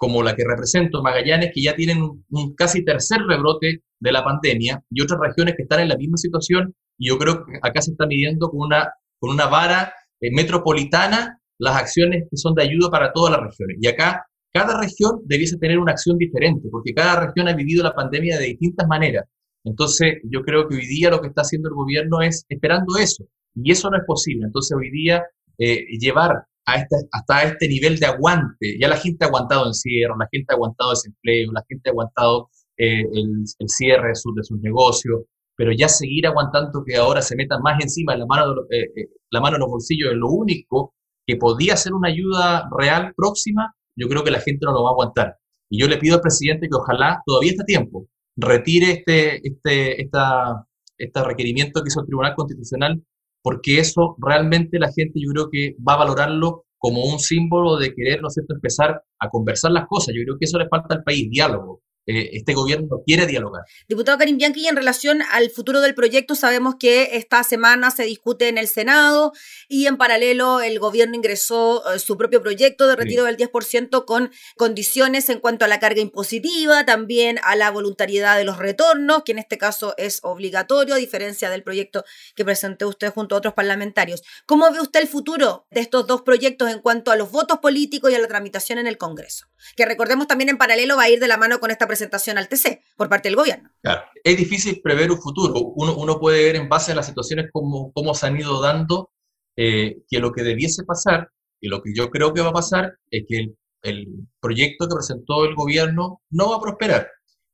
como 0.00 0.22
la 0.22 0.34
que 0.34 0.44
represento, 0.46 1.02
Magallanes, 1.02 1.50
que 1.54 1.62
ya 1.62 1.76
tienen 1.76 2.00
un, 2.00 2.54
casi 2.54 2.82
tercer 2.82 3.20
rebrote 3.28 3.82
de 4.00 4.12
la 4.12 4.24
pandemia 4.24 4.82
y 4.90 5.02
otras 5.02 5.20
regiones 5.20 5.54
que 5.56 5.62
están 5.62 5.80
en 5.80 5.88
la 5.88 5.96
misma 5.96 6.16
situación 6.16 6.74
y 6.98 7.08
yo 7.08 7.18
creo 7.18 7.44
que 7.44 7.52
acá 7.62 7.80
se 7.80 7.92
está 7.92 8.06
midiendo 8.06 8.50
con 8.50 8.60
una, 8.60 8.92
con 9.18 9.30
una 9.30 9.46
vara 9.46 9.92
eh, 10.20 10.30
metropolitana 10.32 11.40
las 11.58 11.76
acciones 11.76 12.24
que 12.30 12.36
son 12.36 12.54
de 12.54 12.62
ayuda 12.62 12.90
para 12.90 13.12
todas 13.12 13.32
las 13.32 13.40
regiones. 13.40 13.76
Y 13.80 13.86
acá 13.86 14.26
cada 14.52 14.80
región 14.80 15.20
debiese 15.24 15.56
tener 15.58 15.78
una 15.78 15.92
acción 15.92 16.18
diferente, 16.18 16.68
porque 16.70 16.92
cada 16.92 17.26
región 17.26 17.48
ha 17.48 17.54
vivido 17.54 17.84
la 17.84 17.94
pandemia 17.94 18.38
de 18.38 18.46
distintas 18.46 18.88
maneras. 18.88 19.26
Entonces, 19.64 20.14
yo 20.24 20.42
creo 20.42 20.66
que 20.66 20.76
hoy 20.76 20.86
día 20.86 21.10
lo 21.10 21.20
que 21.20 21.28
está 21.28 21.42
haciendo 21.42 21.68
el 21.68 21.74
gobierno 21.74 22.20
es 22.22 22.44
esperando 22.48 22.96
eso, 22.98 23.24
y 23.54 23.70
eso 23.70 23.90
no 23.90 23.98
es 23.98 24.04
posible. 24.06 24.46
Entonces, 24.46 24.76
hoy 24.76 24.90
día 24.90 25.22
eh, 25.58 25.84
llevar 25.98 26.44
este, 26.74 26.96
hasta 27.12 27.42
este 27.44 27.68
nivel 27.68 27.98
de 27.98 28.06
aguante. 28.06 28.78
Ya 28.80 28.88
la 28.88 28.96
gente 28.96 29.24
ha 29.24 29.28
aguantado 29.28 29.66
encierro, 29.66 30.16
la 30.18 30.28
gente 30.30 30.52
ha 30.52 30.56
aguantado 30.56 30.90
desempleo, 30.90 31.52
la 31.52 31.64
gente 31.68 31.90
ha 31.90 31.92
aguantado 31.92 32.50
eh, 32.80 33.04
el, 33.12 33.44
cierre 33.68 34.08
de, 34.08 34.14
de, 34.36 34.44
sus 34.44 34.60
negocios, 34.60 35.22
pero 35.56 35.72
ya 35.72 35.88
seguir 35.88 36.26
aguantando 36.26 36.82
que 36.86 36.96
ahora 36.96 37.20
se 37.20 37.36
metan 37.36 37.60
más 37.62 37.78
encima 37.82 38.16
la 38.16 38.26
mano, 38.26 38.62
eh, 38.70 38.84
eh, 38.96 39.08
la 39.30 39.40
mano 39.40 39.56
en 39.56 39.60
los 39.60 39.70
bolsillos 39.70 40.12
es 40.12 40.16
lo 40.16 40.28
único 40.28 40.94
que 41.26 41.36
podía 41.36 41.76
ser 41.76 41.92
una 41.92 42.08
ayuda 42.08 42.68
real 42.78 43.12
próxima, 43.16 43.74
yo 43.94 44.08
creo 44.08 44.24
que 44.24 44.30
la 44.30 44.40
gente 44.40 44.64
no 44.64 44.72
lo 44.72 44.84
va 44.84 44.90
a 44.90 44.92
aguantar. 44.92 45.36
Y 45.68 45.80
yo 45.80 45.88
le 45.88 45.98
pido 45.98 46.16
al 46.16 46.22
presidente 46.22 46.68
que 46.68 46.76
ojalá, 46.76 47.22
todavía 47.26 47.52
está 47.52 47.64
tiempo, 47.64 48.06
retire 48.36 48.92
este, 48.92 49.46
este, 49.46 50.02
esta, 50.02 50.66
este 50.96 51.24
requerimiento 51.24 51.82
que 51.82 51.88
hizo 51.88 52.00
el 52.00 52.06
Tribunal 52.06 52.34
Constitucional 52.34 53.02
porque 53.42 53.78
eso 53.78 54.16
realmente 54.18 54.78
la 54.78 54.92
gente 54.92 55.20
yo 55.20 55.30
creo 55.32 55.48
que 55.50 55.76
va 55.86 55.94
a 55.94 55.98
valorarlo 55.98 56.64
como 56.78 57.04
un 57.04 57.18
símbolo 57.18 57.76
de 57.76 57.94
querer, 57.94 58.22
¿no 58.22 58.28
es 58.28 58.38
empezar 58.38 59.02
a 59.18 59.28
conversar 59.28 59.70
las 59.70 59.86
cosas. 59.86 60.14
Yo 60.16 60.22
creo 60.24 60.38
que 60.38 60.46
eso 60.46 60.58
le 60.58 60.68
falta 60.68 60.94
al 60.94 61.02
país, 61.02 61.28
diálogo. 61.30 61.82
Eh, 62.10 62.30
este 62.32 62.54
gobierno 62.54 62.88
no 62.90 63.02
quiere 63.06 63.26
dialogar. 63.26 63.62
Diputado 63.88 64.18
Karim 64.18 64.36
Bianchi, 64.36 64.66
en 64.66 64.74
relación 64.74 65.22
al 65.30 65.50
futuro 65.50 65.80
del 65.80 65.94
proyecto, 65.94 66.34
sabemos 66.34 66.74
que 66.74 67.10
esta 67.12 67.44
semana 67.44 67.92
se 67.92 68.02
discute 68.02 68.48
en 68.48 68.58
el 68.58 68.66
Senado 68.66 69.32
y 69.68 69.86
en 69.86 69.96
paralelo 69.96 70.60
el 70.60 70.80
gobierno 70.80 71.14
ingresó 71.14 71.84
eh, 71.94 72.00
su 72.00 72.16
propio 72.16 72.42
proyecto 72.42 72.88
de 72.88 72.96
retiro 72.96 73.24
del 73.24 73.36
10% 73.36 74.04
con 74.04 74.32
condiciones 74.56 75.28
en 75.28 75.38
cuanto 75.38 75.64
a 75.64 75.68
la 75.68 75.78
carga 75.78 76.00
impositiva, 76.00 76.84
también 76.84 77.38
a 77.44 77.54
la 77.54 77.70
voluntariedad 77.70 78.36
de 78.36 78.44
los 78.44 78.58
retornos, 78.58 79.22
que 79.22 79.30
en 79.30 79.38
este 79.38 79.56
caso 79.56 79.94
es 79.96 80.18
obligatorio, 80.24 80.96
a 80.96 80.98
diferencia 80.98 81.48
del 81.48 81.62
proyecto 81.62 82.04
que 82.34 82.44
presentó 82.44 82.88
usted 82.88 83.12
junto 83.12 83.36
a 83.36 83.38
otros 83.38 83.54
parlamentarios. 83.54 84.24
¿Cómo 84.46 84.68
ve 84.72 84.80
usted 84.80 85.00
el 85.00 85.08
futuro 85.08 85.68
de 85.70 85.80
estos 85.80 86.08
dos 86.08 86.22
proyectos 86.22 86.70
en 86.70 86.80
cuanto 86.80 87.12
a 87.12 87.16
los 87.16 87.30
votos 87.30 87.58
políticos 87.58 88.10
y 88.10 88.16
a 88.16 88.18
la 88.18 88.26
tramitación 88.26 88.78
en 88.78 88.88
el 88.88 88.98
Congreso? 88.98 89.46
Que 89.76 89.84
recordemos 89.84 90.26
también 90.26 90.48
en 90.48 90.58
paralelo 90.58 90.96
va 90.96 91.04
a 91.04 91.08
ir 91.08 91.20
de 91.20 91.28
la 91.28 91.36
mano 91.36 91.60
con 91.60 91.70
esta 91.70 91.86
presentación 91.86 91.99
al 92.02 92.48
TC 92.48 92.82
por 92.96 93.08
parte 93.08 93.28
del 93.28 93.36
gobierno. 93.36 93.70
Claro, 93.82 94.02
es 94.22 94.36
difícil 94.36 94.80
prever 94.82 95.10
un 95.10 95.20
futuro. 95.20 95.54
Uno, 95.76 95.96
uno 95.96 96.18
puede 96.18 96.44
ver 96.44 96.56
en 96.56 96.68
base 96.68 96.92
a 96.92 96.94
las 96.94 97.06
situaciones 97.06 97.46
cómo, 97.52 97.92
cómo 97.92 98.14
se 98.14 98.26
han 98.26 98.38
ido 98.38 98.60
dando 98.60 99.10
eh, 99.56 100.02
que 100.08 100.20
lo 100.20 100.32
que 100.32 100.42
debiese 100.42 100.84
pasar 100.84 101.30
y 101.60 101.68
lo 101.68 101.82
que 101.82 101.92
yo 101.94 102.10
creo 102.10 102.32
que 102.32 102.40
va 102.40 102.48
a 102.48 102.54
pasar 102.54 102.94
es 103.10 103.24
que 103.28 103.38
el, 103.38 103.56
el 103.82 104.06
proyecto 104.40 104.86
que 104.88 104.94
presentó 104.94 105.44
el 105.44 105.54
gobierno 105.54 106.22
no 106.30 106.50
va 106.50 106.56
a 106.56 106.60
prosperar. 106.60 107.08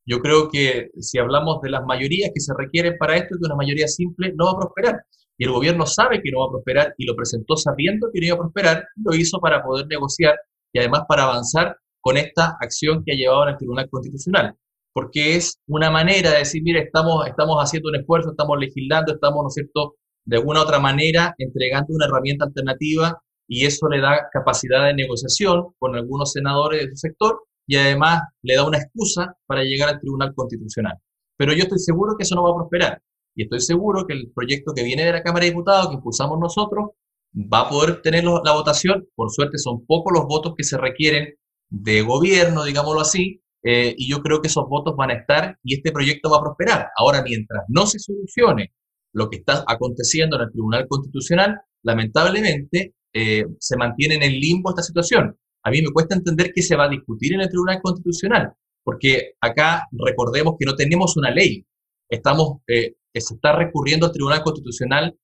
Yo 0.04 0.20
creo 0.20 0.48
que 0.48 0.90
si 1.00 1.18
hablamos 1.18 1.60
de 1.62 1.70
las 1.70 1.84
mayorías 1.84 2.30
que 2.32 2.40
se 2.40 2.54
requieren 2.56 2.96
para 2.96 3.16
esto, 3.16 3.34
que 3.40 3.46
una 3.46 3.56
mayoría 3.56 3.88
simple 3.88 4.32
no 4.36 4.46
va 4.46 4.52
a 4.52 4.58
prosperar. 4.60 5.02
Y 5.36 5.44
el 5.44 5.50
gobierno 5.50 5.84
sabe 5.84 6.22
que 6.22 6.30
no 6.30 6.40
va 6.40 6.46
a 6.46 6.50
prosperar 6.50 6.94
y 6.96 7.04
lo 7.04 7.14
presentó 7.16 7.56
sabiendo 7.56 8.08
que 8.12 8.20
no 8.20 8.26
iba 8.26 8.36
a 8.36 8.38
prosperar, 8.38 8.84
lo 9.04 9.14
hizo 9.14 9.40
para 9.40 9.62
poder 9.62 9.86
negociar 9.88 10.36
y 10.72 10.78
además 10.78 11.02
para 11.08 11.24
avanzar 11.24 11.76
con 12.06 12.16
esta 12.16 12.56
acción 12.60 13.02
que 13.04 13.10
ha 13.10 13.16
llevado 13.16 13.42
al 13.42 13.58
Tribunal 13.58 13.90
Constitucional. 13.90 14.54
Porque 14.92 15.34
es 15.34 15.58
una 15.66 15.90
manera 15.90 16.30
de 16.30 16.38
decir, 16.38 16.62
mire, 16.62 16.82
estamos, 16.82 17.26
estamos 17.26 17.56
haciendo 17.58 17.88
un 17.88 17.96
esfuerzo, 17.96 18.30
estamos 18.30 18.56
legislando, 18.60 19.12
estamos, 19.12 19.42
¿no 19.42 19.48
es 19.48 19.54
cierto?, 19.54 19.96
de 20.24 20.36
alguna 20.36 20.60
u 20.60 20.62
otra 20.62 20.78
manera 20.78 21.34
entregando 21.36 21.88
una 21.90 22.06
herramienta 22.06 22.44
alternativa 22.44 23.20
y 23.48 23.66
eso 23.66 23.88
le 23.88 24.00
da 24.00 24.28
capacidad 24.32 24.86
de 24.86 24.94
negociación 24.94 25.74
con 25.80 25.96
algunos 25.96 26.30
senadores 26.30 26.82
de 26.82 26.90
su 26.90 26.96
sector 26.96 27.40
y 27.66 27.74
además 27.74 28.22
le 28.42 28.54
da 28.54 28.64
una 28.64 28.78
excusa 28.78 29.34
para 29.44 29.64
llegar 29.64 29.88
al 29.88 29.98
Tribunal 29.98 30.32
Constitucional. 30.32 30.94
Pero 31.36 31.54
yo 31.54 31.64
estoy 31.64 31.80
seguro 31.80 32.14
que 32.16 32.22
eso 32.22 32.36
no 32.36 32.44
va 32.44 32.50
a 32.52 32.54
prosperar 32.54 33.02
y 33.34 33.42
estoy 33.42 33.58
seguro 33.58 34.06
que 34.06 34.14
el 34.14 34.30
proyecto 34.32 34.74
que 34.74 34.84
viene 34.84 35.04
de 35.04 35.12
la 35.12 35.24
Cámara 35.24 35.44
de 35.44 35.50
Diputados, 35.50 35.88
que 35.88 35.94
impulsamos 35.94 36.38
nosotros, 36.38 36.90
va 37.34 37.62
a 37.62 37.68
poder 37.68 38.00
tener 38.00 38.22
la 38.22 38.52
votación. 38.52 39.08
Por 39.16 39.32
suerte 39.32 39.58
son 39.58 39.84
pocos 39.86 40.12
los 40.14 40.26
votos 40.26 40.54
que 40.56 40.62
se 40.62 40.78
requieren 40.78 41.34
de 41.68 42.02
gobierno, 42.02 42.64
digámoslo 42.64 43.00
así, 43.00 43.42
eh, 43.62 43.94
y 43.98 44.08
yo 44.08 44.22
creo 44.22 44.40
que 44.40 44.48
esos 44.48 44.68
votos 44.68 44.94
van 44.96 45.10
a 45.10 45.14
estar 45.14 45.58
y 45.64 45.74
este 45.74 45.90
proyecto 45.90 46.30
va 46.30 46.38
a 46.38 46.42
prosperar. 46.42 46.88
Ahora, 46.96 47.22
mientras 47.22 47.64
no 47.68 47.86
se 47.86 47.98
solucione 47.98 48.72
lo 49.12 49.28
que 49.28 49.38
está 49.38 49.64
aconteciendo 49.66 50.36
en 50.36 50.42
el 50.42 50.52
Tribunal 50.52 50.86
Constitucional, 50.88 51.60
lamentablemente 51.82 52.94
eh, 53.12 53.44
se 53.58 53.76
mantiene 53.76 54.16
en 54.16 54.22
el 54.22 54.38
limbo 54.38 54.70
esta 54.70 54.82
situación. 54.82 55.36
A 55.64 55.70
mí 55.70 55.82
me 55.82 55.90
cuesta 55.92 56.14
entender 56.14 56.52
qué 56.54 56.62
se 56.62 56.76
va 56.76 56.84
a 56.84 56.88
discutir 56.88 57.34
en 57.34 57.40
el 57.40 57.48
Tribunal 57.48 57.80
Constitucional, 57.82 58.52
porque 58.84 59.32
acá 59.40 59.88
recordemos 59.92 60.54
que 60.58 60.66
no 60.66 60.76
tenemos 60.76 61.16
una 61.16 61.30
ley. 61.30 61.66
Estamos, 62.08 62.58
eh, 62.68 62.94
se 63.12 63.34
está 63.34 63.56
recurriendo 63.56 64.06
al 64.06 64.12
Tribunal 64.12 64.44
Constitucional 64.44 65.18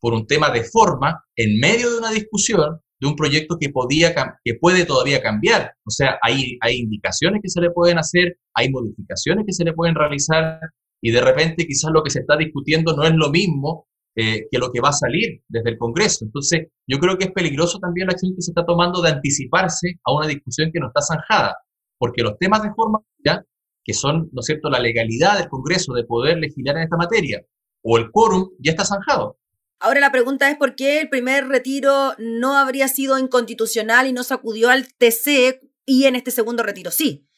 por 0.00 0.12
un 0.12 0.26
tema 0.26 0.50
de 0.50 0.64
forma 0.64 1.24
en 1.34 1.58
medio 1.58 1.90
de 1.90 1.98
una 1.98 2.10
discusión 2.10 2.80
de 3.00 3.08
un 3.08 3.16
proyecto 3.16 3.56
que, 3.60 3.68
podía, 3.68 4.14
que 4.44 4.54
puede 4.54 4.86
todavía 4.86 5.20
cambiar. 5.20 5.72
O 5.84 5.90
sea, 5.90 6.18
hay, 6.22 6.56
hay 6.60 6.76
indicaciones 6.76 7.40
que 7.42 7.50
se 7.50 7.60
le 7.60 7.70
pueden 7.70 7.98
hacer, 7.98 8.38
hay 8.54 8.70
modificaciones 8.70 9.44
que 9.46 9.52
se 9.52 9.64
le 9.64 9.72
pueden 9.72 9.94
realizar 9.94 10.60
y 11.02 11.10
de 11.10 11.20
repente 11.20 11.66
quizás 11.66 11.90
lo 11.92 12.02
que 12.02 12.10
se 12.10 12.20
está 12.20 12.36
discutiendo 12.36 12.96
no 12.96 13.04
es 13.04 13.14
lo 13.14 13.30
mismo 13.30 13.86
eh, 14.18 14.46
que 14.50 14.58
lo 14.58 14.72
que 14.72 14.80
va 14.80 14.88
a 14.88 14.92
salir 14.92 15.42
desde 15.46 15.70
el 15.70 15.78
Congreso. 15.78 16.24
Entonces, 16.24 16.68
yo 16.86 16.98
creo 16.98 17.18
que 17.18 17.26
es 17.26 17.32
peligroso 17.32 17.78
también 17.78 18.06
la 18.06 18.12
acción 18.12 18.34
que 18.34 18.40
se 18.40 18.50
está 18.50 18.64
tomando 18.64 19.02
de 19.02 19.10
anticiparse 19.10 20.00
a 20.04 20.14
una 20.14 20.26
discusión 20.26 20.70
que 20.72 20.80
no 20.80 20.86
está 20.88 21.02
zanjada, 21.02 21.54
porque 21.98 22.22
los 22.22 22.38
temas 22.38 22.62
de 22.62 22.72
forma, 22.74 23.00
¿ya? 23.22 23.44
que 23.84 23.92
son, 23.92 24.30
¿no 24.32 24.40
es 24.40 24.46
cierto?, 24.46 24.68
la 24.68 24.80
legalidad 24.80 25.38
del 25.38 25.48
Congreso 25.48 25.92
de 25.92 26.04
poder 26.04 26.38
legislar 26.38 26.76
en 26.76 26.84
esta 26.84 26.96
materia, 26.96 27.42
o 27.82 27.98
el 27.98 28.10
quórum, 28.10 28.48
ya 28.58 28.72
está 28.72 28.84
zanjado. 28.84 29.38
Ahora 29.78 30.00
la 30.00 30.10
pregunta 30.10 30.50
es 30.50 30.56
por 30.56 30.74
qué 30.74 31.00
el 31.00 31.08
primer 31.08 31.48
retiro 31.48 32.14
no 32.18 32.56
habría 32.56 32.88
sido 32.88 33.18
inconstitucional 33.18 34.06
y 34.06 34.12
no 34.12 34.24
sacudió 34.24 34.70
al 34.70 34.88
TC 34.94 35.60
y 35.84 36.04
en 36.04 36.16
este 36.16 36.30
segundo 36.30 36.62
retiro 36.62 36.90
sí. 36.90 37.28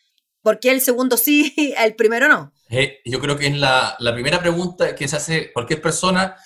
¿Por 0.40 0.60
qué 0.60 0.70
el 0.70 0.80
segundo 0.80 1.16
sí, 1.16 1.54
el 1.78 1.96
primero 1.96 2.28
no? 2.28 2.52
Eh, 2.70 3.00
yo 3.04 3.18
creo 3.20 3.36
que 3.36 3.48
es 3.48 3.56
la, 3.56 3.96
primera 4.14 4.40
pregunta 4.40 4.94
que 4.94 5.08
se 5.08 5.16
hace 5.16 5.52
cualquier 5.52 5.82
persona 5.82 6.36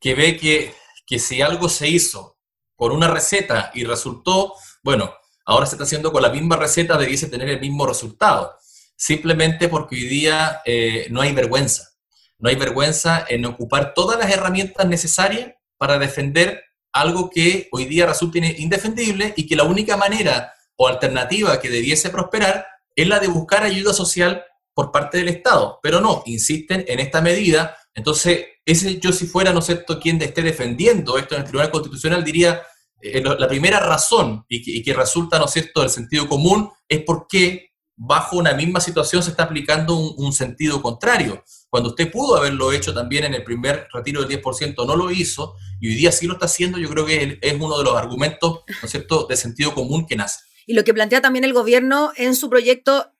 que 0.00 0.14
ve 0.14 0.36
que, 0.36 0.74
que 1.06 1.18
si 1.18 1.40
algo 1.40 1.68
se 1.68 1.88
hizo 1.88 2.38
por 2.74 2.92
una 2.92 3.08
receta 3.08 3.70
y 3.74 3.84
resultó, 3.84 4.54
bueno, 4.82 5.14
ahora 5.44 5.66
se 5.66 5.74
está 5.74 5.84
haciendo 5.84 6.12
con 6.12 6.22
la 6.22 6.30
misma 6.30 6.56
receta, 6.56 6.96
debiese 6.96 7.28
tener 7.28 7.48
el 7.48 7.60
mismo 7.60 7.86
resultado. 7.86 8.54
Simplemente 8.96 9.68
porque 9.68 9.96
hoy 9.96 10.08
día 10.08 10.62
eh, 10.64 11.06
no 11.10 11.20
hay 11.20 11.32
vergüenza 11.32 11.97
no 12.38 12.48
hay 12.48 12.56
vergüenza 12.56 13.24
en 13.28 13.44
ocupar 13.46 13.94
todas 13.94 14.18
las 14.18 14.30
herramientas 14.30 14.86
necesarias 14.86 15.52
para 15.76 15.98
defender 15.98 16.62
algo 16.92 17.30
que 17.30 17.68
hoy 17.72 17.84
día 17.84 18.06
resulta 18.06 18.38
indefendible 18.38 19.34
y 19.36 19.46
que 19.46 19.56
la 19.56 19.64
única 19.64 19.96
manera 19.96 20.52
o 20.76 20.88
alternativa 20.88 21.60
que 21.60 21.68
debiese 21.68 22.10
prosperar 22.10 22.66
es 22.94 23.06
la 23.06 23.18
de 23.18 23.28
buscar 23.28 23.62
ayuda 23.62 23.92
social 23.92 24.44
por 24.74 24.92
parte 24.92 25.18
del 25.18 25.28
Estado. 25.28 25.80
Pero 25.82 26.00
no, 26.00 26.22
insisten 26.26 26.84
en 26.88 27.00
esta 27.00 27.20
medida. 27.20 27.76
Entonces, 27.94 28.46
ese 28.64 28.98
yo 28.98 29.12
si 29.12 29.26
fuera, 29.26 29.52
¿no 29.52 29.60
sé, 29.60 29.84
quien 30.00 30.20
esté 30.22 30.42
defendiendo 30.42 31.18
esto 31.18 31.34
en 31.34 31.40
el 31.40 31.46
Tribunal 31.46 31.70
Constitucional, 31.70 32.24
diría, 32.24 32.62
eh, 33.00 33.22
la 33.22 33.48
primera 33.48 33.80
razón 33.80 34.44
y 34.48 34.62
que, 34.62 34.70
y 34.72 34.82
que 34.82 34.94
resulta, 34.94 35.38
¿no 35.38 35.46
es 35.46 35.52
cierto?, 35.52 35.80
del 35.80 35.90
sentido 35.90 36.28
común 36.28 36.70
es 36.88 37.02
porque 37.02 37.67
bajo 37.98 38.36
una 38.36 38.54
misma 38.54 38.80
situación 38.80 39.22
se 39.22 39.30
está 39.30 39.42
aplicando 39.42 39.98
un, 39.98 40.32
sentido 40.32 40.80
contrario. 40.80 41.44
Cuando 41.68 41.90
usted 41.90 42.10
pudo 42.10 42.36
haberlo 42.36 42.72
hecho 42.72 42.94
también 42.94 43.24
en 43.24 43.34
el 43.34 43.42
primer 43.42 43.88
retiro 43.92 44.24
del 44.24 44.40
10%, 44.40 44.86
no 44.86 44.96
lo 44.96 45.10
hizo, 45.10 45.56
y 45.80 45.88
hoy 45.88 45.94
día 45.96 46.12
sí 46.12 46.26
lo 46.26 46.34
está 46.34 46.46
haciendo, 46.46 46.78
yo 46.78 46.88
creo 46.88 47.04
que 47.04 47.38
es 47.42 47.54
uno 47.54 47.76
de 47.76 47.84
los 47.84 47.96
argumentos, 47.96 48.60
¿no 48.68 48.84
es 48.84 48.90
cierto?, 48.90 49.26
de 49.28 49.36
sentido 49.36 49.74
común 49.74 50.06
que 50.06 50.14
nace. 50.14 50.40
Y 50.64 50.74
lo 50.74 50.84
que 50.84 50.94
plantea 50.94 51.20
también 51.20 51.44
el 51.44 51.52
gobierno 51.52 52.12
en 52.16 52.36
su 52.36 52.48
proyecto 52.48 53.12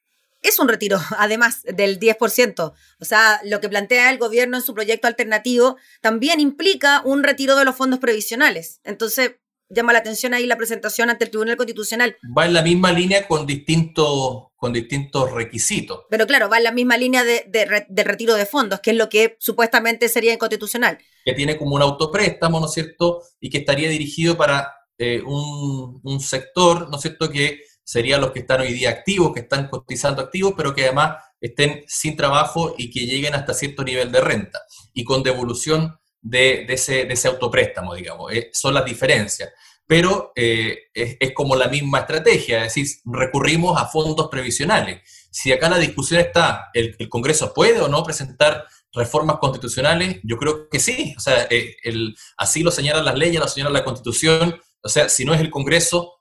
es 0.43 0.61
un 0.61 0.69
retiro, 0.69 1.01
además 1.19 1.63
del 1.65 1.99
10%. 1.99 2.73
O 3.01 3.05
sea, 3.05 3.41
lo 3.45 3.61
que 3.61 3.69
plantea 3.69 4.11
el 4.11 4.19
gobierno 4.19 4.57
en 4.57 4.63
su 4.63 4.75
proyecto 4.75 5.09
alternativo 5.09 5.77
también 6.01 6.39
implica 6.39 7.03
un 7.05 7.25
retiro 7.25 7.57
de 7.57 7.65
los 7.65 7.75
fondos 7.75 7.99
previsionales. 7.99 8.81
Entonces, 8.85 9.33
llama 9.69 9.93
la 9.93 10.01
atención 10.01 10.35
ahí 10.35 10.47
la 10.47 10.57
presentación 10.57 11.11
ante 11.11 11.25
el 11.25 11.31
Tribunal 11.31 11.57
Constitucional. 11.57 12.17
Va 12.37 12.47
en 12.47 12.55
la 12.55 12.63
misma 12.63 12.93
línea 12.93 13.27
con 13.27 13.47
distintos, 13.47 14.49
con 14.57 14.73
distintos 14.73 15.31
requisitos. 15.33 16.05
Pero 16.11 16.27
claro, 16.27 16.49
va 16.49 16.59
en 16.59 16.65
la 16.65 16.73
misma 16.73 16.97
línea 16.97 17.25
de, 17.25 17.45
de, 17.49 18.05
retiro 18.05 18.35
de 18.35 18.47
fondos, 18.47 18.81
que 18.81 18.91
es 18.91 18.97
lo 18.97 19.09
que 19.09 19.37
supuestamente 19.41 20.09
sería 20.09 20.33
inconstitucional. 20.33 20.99
Que 21.25 21.35
tiene 21.35 21.57
como 21.57 21.77
un 21.77 21.83
autopréstamo, 21.83 22.61
¿no 22.61 22.67
es 22.67 22.73
cierto? 22.73 23.23
Y 23.41 23.51
que 23.51 23.59
estaría 23.59 23.89
dirigido 23.89 24.37
para 24.37 24.73
eh, 24.97 25.23
un, 25.25 26.01
un, 26.03 26.21
sector, 26.21 26.89
¿no 26.91 26.97
es 26.97 27.03
cierto? 27.03 27.31
Que 27.31 27.63
serían 27.85 28.21
los 28.21 28.33
que 28.33 28.41
están 28.41 28.61
hoy 28.61 28.73
día 28.73 28.91
activos, 28.91 29.33
que 29.33 29.41
están 29.41 29.69
cotizando 29.69 30.23
activos, 30.23 30.55
pero 30.57 30.75
que 30.75 30.85
además 30.85 31.17
estén 31.41 31.85
sin 31.87 32.17
trabajo 32.17 32.75
y 32.77 32.91
que 32.91 33.07
lleguen 33.07 33.35
hasta 33.35 33.55
cierto 33.55 33.85
nivel 33.85 34.11
de 34.11 34.21
renta. 34.21 34.61
Y 34.93 35.05
con 35.05 35.23
devolución 35.23 35.98
de, 36.21 36.67
ese, 36.69 37.05
de 37.05 37.19
autopréstamo, 37.29 37.95
digamos. 37.95 38.33
Eh, 38.33 38.51
son 38.53 38.75
las 38.75 38.85
diferencias. 38.85 39.51
Pero 39.87 40.33
eh, 40.37 40.89
es, 40.93 41.33
como 41.33 41.57
la 41.57 41.69
misma 41.69 42.01
estrategia, 42.01 42.59
es 42.65 42.75
decir, 42.75 42.97
recurrimos 43.07 43.81
a 43.81 43.87
fondos 43.87 44.29
previsionales. 44.29 45.01
Si 45.31 45.51
acá 45.51 45.71
la 45.71 45.79
discusión 45.79 46.21
está, 46.21 46.69
¿el, 46.75 46.97
Congreso 47.09 47.55
puede 47.55 47.81
o 47.81 47.89
no 47.89 48.03
presentar 48.03 48.67
reformas 48.93 49.39
constitucionales? 49.39 50.21
Yo 50.25 50.37
creo 50.37 50.69
que 50.69 50.79
sí. 50.79 51.15
O 51.17 51.21
sea, 51.21 51.47
eh, 51.49 51.77
el, 51.85 52.15
así 52.37 52.63
lo 52.63 52.71
señalan 52.71 53.05
las 53.05 53.17
leyes, 53.17 53.41
lo 53.41 53.49
señala 53.49 53.71
la 53.71 53.85
Constitución. 53.85 54.61
O 54.83 54.89
sea, 54.89 55.09
si 55.09 55.25
no 55.25 55.33
es 55.35 55.41
el 55.41 55.51
Congreso, 55.51 56.15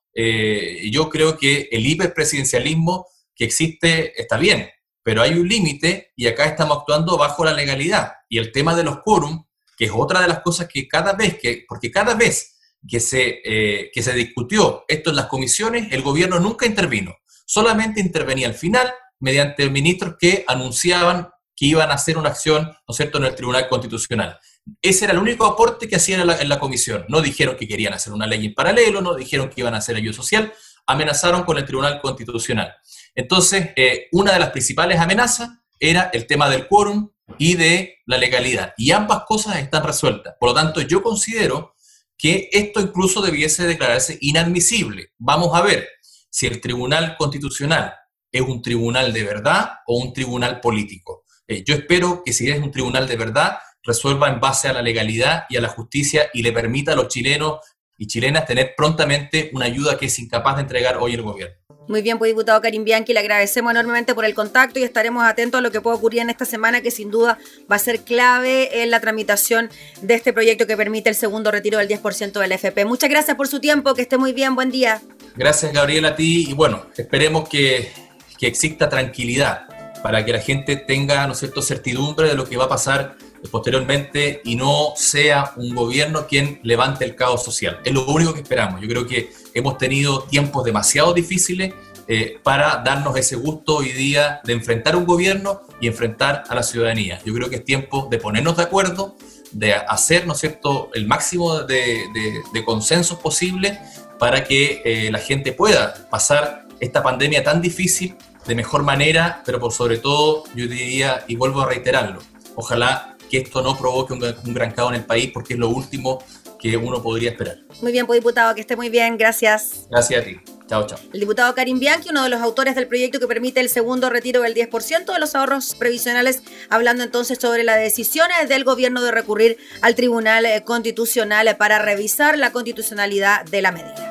yo 0.89 1.09
creo 1.09 1.37
que 1.37 1.69
el 1.71 1.85
hiperpresidencialismo 1.85 3.05
que 3.35 3.45
existe 3.45 4.19
está 4.19 4.37
bien, 4.37 4.67
pero 5.03 5.21
hay 5.21 5.35
un 5.35 5.47
límite 5.47 6.11
y 6.15 6.27
acá 6.27 6.45
estamos 6.45 6.79
actuando 6.79 7.17
bajo 7.17 7.45
la 7.45 7.53
legalidad. 7.53 8.13
Y 8.27 8.39
el 8.39 8.51
tema 8.51 8.75
de 8.75 8.83
los 8.83 8.99
quórum 9.03 9.45
que 9.77 9.85
es 9.85 9.91
otra 9.93 10.19
de 10.21 10.27
las 10.27 10.41
cosas 10.41 10.67
que 10.67 10.87
cada 10.87 11.13
vez 11.13 11.37
que, 11.39 11.63
porque 11.67 11.91
cada 11.91 12.15
vez 12.15 12.57
que 12.85 12.99
se, 12.99 13.41
eh, 13.45 13.91
que 13.93 14.01
se 14.01 14.13
discutió 14.13 14.83
esto 14.87 15.11
en 15.11 15.15
las 15.15 15.27
comisiones, 15.27 15.87
el 15.91 16.01
gobierno 16.01 16.39
nunca 16.39 16.65
intervino, 16.65 17.15
solamente 17.45 18.01
intervenía 18.01 18.47
al 18.47 18.55
final 18.55 18.91
mediante 19.19 19.69
ministros 19.69 20.15
que 20.19 20.43
anunciaban 20.47 21.29
que 21.55 21.65
iban 21.65 21.89
a 21.89 21.95
hacer 21.95 22.19
una 22.19 22.29
acción, 22.29 22.65
¿no 22.65 22.91
es 22.91 22.97
cierto?, 22.97 23.17
en 23.17 23.25
el 23.25 23.35
Tribunal 23.35 23.67
Constitucional. 23.67 24.39
Ese 24.79 25.05
era 25.05 25.13
el 25.13 25.19
único 25.19 25.43
aporte 25.43 25.87
que 25.87 25.95
hacían 25.95 26.29
en 26.29 26.49
la, 26.49 26.59
comisión. 26.59 27.05
No 27.09 27.19
dijeron 27.19 27.55
que 27.57 27.67
querían 27.67 27.93
hacer 27.93 28.13
una 28.13 28.27
ley 28.27 28.45
en 28.45 28.53
paralelo, 28.53 29.01
no 29.01 29.15
dijeron 29.15 29.49
que 29.49 29.61
iban 29.61 29.73
a 29.73 29.77
hacer 29.77 29.95
ayuda 29.95 30.13
social, 30.13 30.53
amenazaron 30.85 31.43
con 31.43 31.57
el 31.57 31.65
Tribunal 31.65 31.99
Constitucional. 31.99 32.75
Entonces, 33.15 33.71
eh, 33.75 34.07
una 34.11 34.33
de 34.33 34.39
las 34.39 34.51
principales 34.51 34.99
amenazas 34.99 35.49
era 35.79 36.11
el 36.13 36.27
tema 36.27 36.47
del 36.47 36.67
quórum 36.67 37.09
y 37.37 37.55
de 37.55 37.97
la 38.05 38.17
legalidad. 38.17 38.73
Y 38.77 38.91
ambas 38.91 39.23
cosas 39.27 39.57
están 39.57 39.83
resueltas. 39.83 40.35
Por 40.39 40.49
lo 40.49 40.55
tanto, 40.55 40.81
yo 40.81 41.03
considero 41.03 41.73
que 42.17 42.49
esto 42.51 42.79
incluso 42.79 43.21
debiese 43.21 43.65
declararse 43.65 44.17
inadmisible. 44.21 45.11
Vamos 45.17 45.53
a 45.53 45.61
ver 45.61 45.87
si 46.29 46.47
el 46.47 46.61
Tribunal 46.61 47.15
Constitucional 47.17 47.93
es 48.31 48.41
un 48.41 48.61
tribunal 48.61 49.13
de 49.13 49.23
verdad 49.23 49.71
o 49.85 49.99
un 49.99 50.13
tribunal 50.13 50.59
político. 50.59 51.23
Eh, 51.47 51.63
yo 51.65 51.75
espero 51.75 52.23
que 52.25 52.33
si 52.33 52.49
es 52.49 52.59
un 52.59 52.71
tribunal 52.71 53.07
de 53.07 53.15
verdad, 53.15 53.57
resuelva 53.83 54.27
en 54.27 54.39
base 54.39 54.67
a 54.67 54.73
la 54.73 54.81
legalidad 54.81 55.43
y 55.49 55.57
a 55.57 55.61
la 55.61 55.69
justicia 55.69 56.29
y 56.33 56.43
le 56.43 56.51
permita 56.51 56.91
a 56.91 56.95
los 56.95 57.07
chilenos 57.07 57.59
y 57.97 58.07
chilenas 58.07 58.45
tener 58.45 58.73
prontamente 58.75 59.49
una 59.53 59.65
ayuda 59.65 59.97
que 59.97 60.05
es 60.05 60.19
incapaz 60.19 60.55
de 60.55 60.61
entregar 60.61 60.97
hoy 60.97 61.13
el 61.13 61.21
gobierno. 61.21 61.55
Muy 61.87 62.01
bien, 62.01 62.17
pues 62.17 62.29
diputado 62.29 62.59
Karim 62.61 62.83
Bianchi, 62.83 63.13
le 63.13 63.19
agradecemos 63.21 63.71
enormemente 63.71 64.13
por 64.13 64.25
el 64.25 64.33
contacto 64.33 64.77
y 64.77 64.83
estaremos 64.83 65.23
atentos 65.23 65.59
a 65.59 65.61
lo 65.61 65.71
que 65.71 65.79
pueda 65.79 65.95
ocurrir 65.95 66.21
en 66.21 66.29
esta 66.29 66.43
semana, 66.43 66.81
que 66.81 66.91
sin 66.91 67.09
duda 67.09 67.37
va 67.71 67.77
a 67.77 67.79
ser 67.79 68.01
clave 68.01 68.83
en 68.83 68.91
la 68.91 68.99
tramitación 68.99 69.69
de 70.01 70.15
este 70.15 70.33
proyecto 70.33 70.67
que 70.67 70.75
permite 70.75 71.09
el 71.09 71.15
segundo 71.15 71.49
retiro 71.49 71.77
del 71.77 71.87
10% 71.87 72.39
del 72.41 72.51
FP. 72.51 72.83
Muchas 72.83 73.09
gracias 73.09 73.37
por 73.37 73.47
su 73.47 73.61
tiempo, 73.61 73.93
que 73.93 74.01
esté 74.01 74.17
muy 74.17 74.33
bien, 74.33 74.53
buen 74.53 74.69
día. 74.69 75.01
Gracias, 75.37 75.71
Gabriela, 75.71 76.09
a 76.09 76.15
ti 76.15 76.47
y 76.49 76.53
bueno, 76.53 76.87
esperemos 76.97 77.47
que, 77.47 77.89
que 78.37 78.47
exista 78.47 78.89
tranquilidad 78.89 79.67
para 80.03 80.25
que 80.25 80.33
la 80.33 80.39
gente 80.39 80.75
tenga, 80.75 81.25
¿no 81.25 81.33
es 81.33 81.39
cierto?, 81.39 81.61
certidumbre 81.61 82.27
de 82.27 82.35
lo 82.35 82.47
que 82.47 82.57
va 82.57 82.65
a 82.65 82.69
pasar 82.69 83.15
posteriormente 83.51 84.41
y 84.43 84.55
no 84.55 84.93
sea 84.95 85.53
un 85.55 85.75
gobierno 85.75 86.27
quien 86.27 86.59
levante 86.63 87.05
el 87.05 87.15
caos 87.15 87.43
social. 87.43 87.79
Es 87.83 87.93
lo 87.93 88.05
único 88.05 88.33
que 88.33 88.41
esperamos. 88.41 88.81
Yo 88.81 88.87
creo 88.87 89.05
que 89.05 89.31
hemos 89.53 89.77
tenido 89.77 90.23
tiempos 90.23 90.63
demasiado 90.63 91.13
difíciles 91.13 91.73
eh, 92.09 92.39
para 92.41 92.77
darnos 92.85 93.17
ese 93.17 93.35
gusto 93.35 93.77
hoy 93.77 93.91
día 93.91 94.39
de 94.45 94.53
enfrentar 94.53 94.95
un 94.95 95.05
gobierno 95.05 95.63
y 95.81 95.87
enfrentar 95.87 96.45
a 96.47 96.55
la 96.55 96.63
ciudadanía. 96.63 97.19
Yo 97.25 97.33
creo 97.33 97.49
que 97.49 97.57
es 97.57 97.65
tiempo 97.65 98.07
de 98.09 98.17
ponernos 98.17 98.55
de 98.55 98.63
acuerdo, 98.63 99.17
de 99.51 99.73
hacer, 99.73 100.25
¿no 100.25 100.31
es 100.31 100.39
cierto?, 100.39 100.89
el 100.93 101.05
máximo 101.05 101.63
de, 101.63 102.05
de, 102.53 102.63
consensos 102.63 103.19
posible 103.19 103.77
para 104.19 104.45
que 104.45 104.81
eh, 104.85 105.11
la 105.11 105.19
gente 105.19 105.51
pueda 105.51 106.07
pasar 106.09 106.67
esta 106.79 107.03
pandemia 107.03 107.43
tan 107.43 107.61
difícil 107.61 108.15
de 108.45 108.55
mejor 108.55 108.83
manera, 108.83 109.41
pero 109.45 109.59
por 109.59 109.73
sobre 109.73 109.97
todo, 109.97 110.45
yo 110.55 110.65
diría, 110.65 111.25
y 111.27 111.35
vuelvo 111.35 111.61
a 111.61 111.65
reiterarlo, 111.65 112.21
ojalá 112.55 113.16
que 113.29 113.37
esto 113.37 113.61
no 113.61 113.77
provoque 113.77 114.13
un, 114.13 114.53
gran 114.53 114.71
caos 114.71 114.91
en 114.91 115.01
el 115.01 115.05
país, 115.05 115.31
porque 115.33 115.53
es 115.53 115.59
lo 115.59 115.69
último 115.69 116.23
que 116.59 116.75
uno 116.75 117.01
podría 117.01 117.31
esperar. 117.31 117.59
Muy 117.81 117.91
bien, 117.91 118.07
pues 118.07 118.19
diputado, 118.19 118.55
que 118.55 118.61
esté 118.61 118.75
muy 118.75 118.89
bien, 118.89 119.17
gracias. 119.17 119.87
Gracias 119.89 120.21
a 120.21 120.25
ti. 120.25 120.37
Chao, 120.67 120.85
chao. 120.85 120.99
El 121.13 121.21
diputado 121.21 121.55
Karim 121.55 121.79
Bianchi, 121.79 122.09
uno 122.09 122.23
de 122.23 122.29
los 122.29 122.41
autores 122.41 122.75
del 122.75 122.87
proyecto 122.87 123.19
que 123.19 123.27
permite 123.27 123.61
el 123.61 123.69
segundo 123.69 124.09
retiro 124.09 124.41
del 124.41 124.53
10% 124.53 125.13
de 125.13 125.19
los 125.19 125.33
ahorros 125.35 125.75
previsionales, 125.75 126.43
hablando 126.69 127.03
entonces 127.03 127.37
sobre 127.39 127.63
la 127.63 127.77
decisión 127.77 128.27
del 128.49 128.63
gobierno 128.65 129.01
de 129.01 129.11
recurrir 129.11 129.57
al 129.81 129.95
Tribunal 129.95 130.45
Constitucional 130.65 131.55
para 131.57 131.79
revisar 131.79 132.37
la 132.37 132.51
constitucionalidad 132.51 133.45
de 133.45 133.61
la 133.61 133.71
medida. 133.71 134.06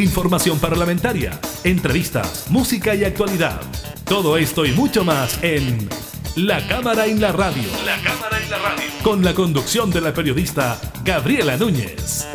Información 0.00 0.58
parlamentaria, 0.58 1.38
entrevistas, 1.64 2.46
música 2.48 2.94
y 2.94 3.04
actualidad. 3.04 3.60
Todo 4.04 4.36
esto 4.36 4.64
y 4.64 4.72
mucho 4.72 5.04
más 5.04 5.38
en 5.42 5.88
La 6.36 6.66
Cámara 6.66 7.06
en 7.06 7.20
la 7.20 7.32
Radio. 7.32 7.68
La 7.84 7.96
Cámara 8.02 8.40
en 8.42 8.50
la 8.50 8.58
Radio. 8.58 8.84
Con 9.02 9.24
la 9.24 9.34
conducción 9.34 9.90
de 9.90 10.00
la 10.00 10.12
periodista 10.12 10.80
Gabriela 11.04 11.56
Núñez. 11.56 12.26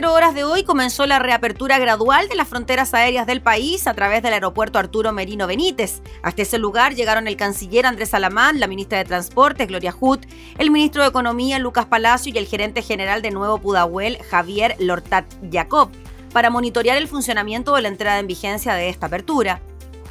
Las 0.00 0.10
0 0.10 0.14
horas 0.14 0.34
de 0.34 0.44
hoy 0.44 0.62
comenzó 0.62 1.06
la 1.06 1.18
reapertura 1.18 1.76
gradual 1.80 2.28
de 2.28 2.36
las 2.36 2.46
fronteras 2.46 2.94
aéreas 2.94 3.26
del 3.26 3.42
país 3.42 3.88
a 3.88 3.94
través 3.94 4.22
del 4.22 4.32
aeropuerto 4.32 4.78
Arturo 4.78 5.12
Merino 5.12 5.48
Benítez. 5.48 6.02
Hasta 6.22 6.42
ese 6.42 6.58
lugar 6.58 6.94
llegaron 6.94 7.26
el 7.26 7.36
canciller 7.36 7.84
Andrés 7.84 8.14
Alamán, 8.14 8.60
la 8.60 8.68
ministra 8.68 8.98
de 8.98 9.06
Transportes 9.06 9.66
Gloria 9.66 9.92
Hut, 9.98 10.24
el 10.56 10.70
ministro 10.70 11.02
de 11.02 11.08
Economía 11.08 11.58
Lucas 11.58 11.86
Palacio 11.86 12.32
y 12.32 12.38
el 12.38 12.46
gerente 12.46 12.80
general 12.80 13.22
de 13.22 13.32
Nuevo 13.32 13.58
Pudahuel 13.58 14.18
Javier 14.30 14.76
Lortat 14.78 15.24
Jacob 15.50 15.90
para 16.32 16.48
monitorear 16.48 16.96
el 16.96 17.08
funcionamiento 17.08 17.74
de 17.74 17.82
la 17.82 17.88
entrada 17.88 18.20
en 18.20 18.28
vigencia 18.28 18.74
de 18.74 18.90
esta 18.90 19.06
apertura. 19.06 19.60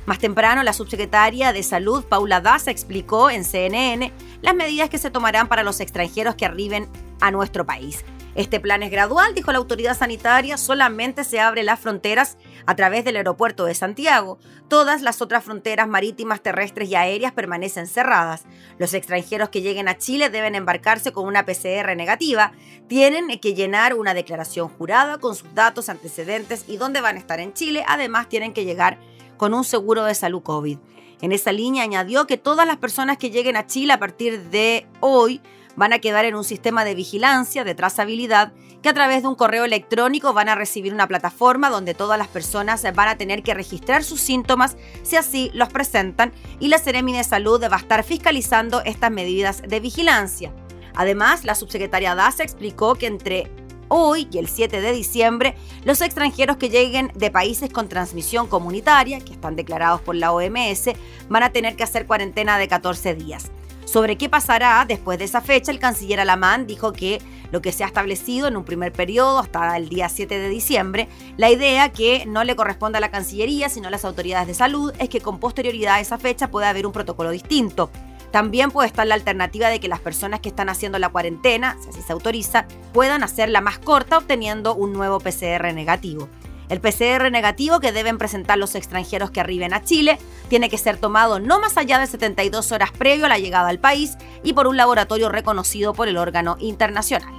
Más 0.05 0.19
temprano, 0.19 0.63
la 0.63 0.73
subsecretaria 0.73 1.53
de 1.53 1.63
Salud, 1.63 2.03
Paula 2.03 2.41
Daza, 2.41 2.71
explicó 2.71 3.29
en 3.29 3.45
CNN 3.45 4.11
las 4.41 4.53
medidas 4.53 4.89
que 4.89 4.97
se 4.97 5.11
tomarán 5.11 5.47
para 5.47 5.63
los 5.63 5.79
extranjeros 5.79 6.35
que 6.35 6.45
arriben 6.45 6.89
a 7.21 7.31
nuestro 7.31 7.65
país. 7.65 8.03
Este 8.37 8.59
plan 8.59 8.83
es 8.83 8.91
gradual, 8.91 9.33
dijo 9.33 9.51
la 9.51 9.57
autoridad 9.57 9.97
sanitaria, 9.97 10.57
solamente 10.57 11.23
se 11.23 11.39
abren 11.39 11.65
las 11.65 11.79
fronteras 11.79 12.37
a 12.67 12.75
través 12.75 13.03
del 13.03 13.15
aeropuerto 13.15 13.65
de 13.65 13.73
Santiago. 13.73 14.37
Todas 14.67 15.01
las 15.01 15.23
otras 15.23 15.43
fronteras 15.43 15.87
marítimas, 15.87 16.43
terrestres 16.43 16.87
y 16.87 16.93
aéreas 16.93 17.31
permanecen 17.31 17.87
cerradas. 17.87 18.43
Los 18.77 18.93
extranjeros 18.93 19.49
que 19.49 19.63
lleguen 19.63 19.87
a 19.87 19.97
Chile 19.97 20.29
deben 20.29 20.53
embarcarse 20.53 21.11
con 21.11 21.25
una 21.25 21.47
PCR 21.47 21.95
negativa, 21.95 22.51
tienen 22.87 23.39
que 23.39 23.55
llenar 23.55 23.95
una 23.95 24.13
declaración 24.13 24.69
jurada 24.69 25.17
con 25.17 25.33
sus 25.33 25.55
datos, 25.55 25.89
antecedentes 25.89 26.65
y 26.67 26.77
dónde 26.77 27.01
van 27.01 27.15
a 27.15 27.19
estar 27.19 27.39
en 27.39 27.53
Chile. 27.53 27.83
Además, 27.87 28.29
tienen 28.29 28.53
que 28.53 28.65
llegar 28.65 28.99
con 29.37 29.55
un 29.55 29.63
seguro 29.63 30.03
de 30.03 30.13
salud 30.13 30.43
COVID. 30.43 30.77
En 31.21 31.31
esa 31.31 31.51
línea 31.51 31.81
añadió 31.81 32.27
que 32.27 32.37
todas 32.37 32.67
las 32.67 32.77
personas 32.77 33.17
que 33.17 33.31
lleguen 33.31 33.55
a 33.55 33.65
Chile 33.65 33.93
a 33.93 33.99
partir 33.99 34.51
de 34.51 34.85
hoy 34.99 35.41
van 35.77 35.93
a 35.93 35.99
quedar 35.99 36.25
en 36.25 36.35
un 36.35 36.43
sistema 36.43 36.83
de 36.83 36.95
vigilancia, 36.95 37.63
de 37.63 37.75
trazabilidad, 37.75 38.51
que 38.81 38.89
a 38.89 38.93
través 38.93 39.21
de 39.21 39.29
un 39.29 39.35
correo 39.35 39.63
electrónico 39.63 40.33
van 40.33 40.49
a 40.49 40.55
recibir 40.55 40.93
una 40.93 41.07
plataforma 41.07 41.69
donde 41.69 41.93
todas 41.93 42.17
las 42.17 42.27
personas 42.27 42.83
van 42.93 43.07
a 43.07 43.17
tener 43.17 43.43
que 43.43 43.53
registrar 43.53 44.03
sus 44.03 44.19
síntomas 44.19 44.75
si 45.03 45.15
así 45.15 45.51
los 45.53 45.69
presentan 45.69 46.33
y 46.59 46.67
la 46.67 46.77
Seremi 46.77 47.13
de 47.13 47.23
Salud 47.23 47.61
va 47.61 47.77
a 47.77 47.79
estar 47.79 48.03
fiscalizando 48.03 48.81
estas 48.83 49.11
medidas 49.11 49.61
de 49.61 49.79
vigilancia. 49.79 50.51
Además, 50.95 51.45
la 51.45 51.55
subsecretaria 51.55 52.15
Daza 52.15 52.43
explicó 52.43 52.95
que 52.95 53.05
entre 53.07 53.51
hoy 53.87 54.27
y 54.31 54.39
el 54.39 54.47
7 54.47 54.81
de 54.81 54.91
diciembre, 54.91 55.55
los 55.85 56.01
extranjeros 56.01 56.57
que 56.57 56.69
lleguen 56.69 57.11
de 57.15 57.31
países 57.31 57.71
con 57.71 57.87
transmisión 57.87 58.47
comunitaria, 58.47 59.19
que 59.19 59.33
están 59.33 59.55
declarados 59.55 60.01
por 60.01 60.15
la 60.15 60.31
OMS, 60.31 60.89
van 61.29 61.43
a 61.43 61.51
tener 61.51 61.75
que 61.75 61.83
hacer 61.83 62.05
cuarentena 62.05 62.57
de 62.57 62.67
14 62.67 63.15
días. 63.15 63.51
Sobre 63.87 64.17
qué 64.17 64.27
pasará 64.27 64.83
después 64.85 65.17
de 65.17 65.23
esa 65.23 65.39
fecha, 65.39 65.71
el 65.71 65.79
canciller 65.79 66.19
Alamán 66.19 66.67
dijo 66.67 66.91
que 66.91 67.21
lo 67.51 67.61
que 67.61 67.71
se 67.71 67.85
ha 67.85 67.87
establecido 67.87 68.49
en 68.49 68.57
un 68.57 68.65
primer 68.65 68.91
periodo 68.91 69.39
hasta 69.39 69.77
el 69.77 69.87
día 69.87 70.09
7 70.09 70.37
de 70.37 70.49
diciembre, 70.49 71.07
la 71.37 71.49
idea 71.49 71.93
que 71.93 72.25
no 72.25 72.43
le 72.43 72.57
corresponde 72.57 72.97
a 72.97 73.01
la 73.01 73.11
Cancillería, 73.11 73.69
sino 73.69 73.87
a 73.87 73.91
las 73.91 74.03
autoridades 74.03 74.45
de 74.45 74.55
salud, 74.55 74.91
es 74.99 75.07
que 75.07 75.21
con 75.21 75.39
posterioridad 75.39 75.95
a 75.95 75.99
esa 76.01 76.17
fecha 76.17 76.51
pueda 76.51 76.69
haber 76.69 76.85
un 76.85 76.91
protocolo 76.91 77.31
distinto. 77.31 77.89
También 78.29 78.71
puede 78.71 78.89
estar 78.89 79.07
la 79.07 79.15
alternativa 79.15 79.69
de 79.69 79.79
que 79.79 79.87
las 79.87 80.01
personas 80.01 80.41
que 80.41 80.49
están 80.49 80.67
haciendo 80.67 80.99
la 80.99 81.07
cuarentena, 81.07 81.77
si 81.81 81.87
así 81.87 82.01
se 82.01 82.11
autoriza, 82.11 82.65
puedan 82.91 83.23
hacerla 83.23 83.61
más 83.61 83.79
corta 83.79 84.17
obteniendo 84.17 84.75
un 84.75 84.91
nuevo 84.91 85.21
PCR 85.21 85.73
negativo. 85.73 86.27
El 86.69 86.81
PCR 86.81 87.31
negativo 87.31 87.79
que 87.79 87.91
deben 87.91 88.17
presentar 88.17 88.57
los 88.57 88.75
extranjeros 88.75 89.31
que 89.31 89.39
arriben 89.39 89.73
a 89.73 89.83
Chile 89.83 90.17
tiene 90.49 90.69
que 90.69 90.77
ser 90.77 90.97
tomado 90.97 91.39
no 91.39 91.59
más 91.59 91.77
allá 91.77 91.99
de 91.99 92.07
72 92.07 92.71
horas 92.71 92.91
previo 92.91 93.25
a 93.25 93.29
la 93.29 93.39
llegada 93.39 93.69
al 93.69 93.79
país 93.79 94.17
y 94.43 94.53
por 94.53 94.67
un 94.67 94.77
laboratorio 94.77 95.29
reconocido 95.29 95.93
por 95.93 96.07
el 96.07 96.17
órgano 96.17 96.57
internacional. 96.59 97.33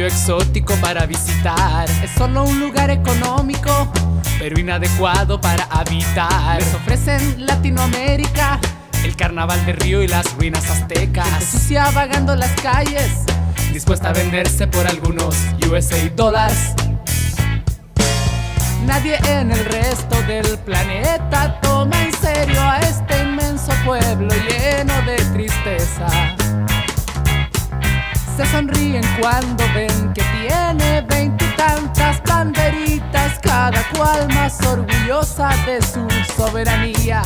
Sitio 0.00 0.06
exótico 0.06 0.74
para 0.76 1.04
visitar. 1.04 1.88
Es 2.02 2.10
solo 2.12 2.44
un 2.44 2.58
lugar 2.60 2.90
económico, 2.90 3.92
pero 4.38 4.58
inadecuado 4.58 5.40
para 5.40 5.64
habitar. 5.64 6.58
Les 6.58 6.74
ofrecen 6.74 7.44
Latinoamérica, 7.44 8.58
el 9.04 9.14
carnaval 9.16 9.64
de 9.66 9.72
Río 9.72 10.02
y 10.02 10.08
las 10.08 10.32
ruinas 10.36 10.70
aztecas. 10.70 11.26
Gente 11.28 11.44
sucia 11.44 11.90
vagando 11.90 12.34
las 12.34 12.50
calles, 12.62 13.24
dispuesta 13.72 14.10
a 14.10 14.12
venderse 14.12 14.66
por 14.66 14.86
algunos 14.86 15.34
USA 15.70 16.08
dólares. 16.16 16.74
Nadie 18.86 19.18
en 19.28 19.50
el 19.50 19.64
resto 19.66 20.22
del 20.22 20.58
planeta 20.60 21.60
toma 21.60 22.02
en 22.02 22.12
serio 22.14 22.60
a 22.60 22.78
este 22.78 23.22
inmenso 23.22 23.72
pueblo 23.84 24.34
lleno 24.48 24.94
de 25.02 25.16
tristeza 25.34 26.06
se 28.40 28.46
sonríen 28.52 29.02
cuando 29.20 29.64
ven 29.74 30.14
que 30.14 30.22
tiene 30.22 31.02
veintitantas 31.02 32.22
banderitas, 32.26 33.38
cada 33.42 33.82
cual 33.90 34.26
más 34.32 34.58
orgullosa 34.62 35.50
de 35.66 35.82
su 35.82 36.06
soberanía. 36.34 37.22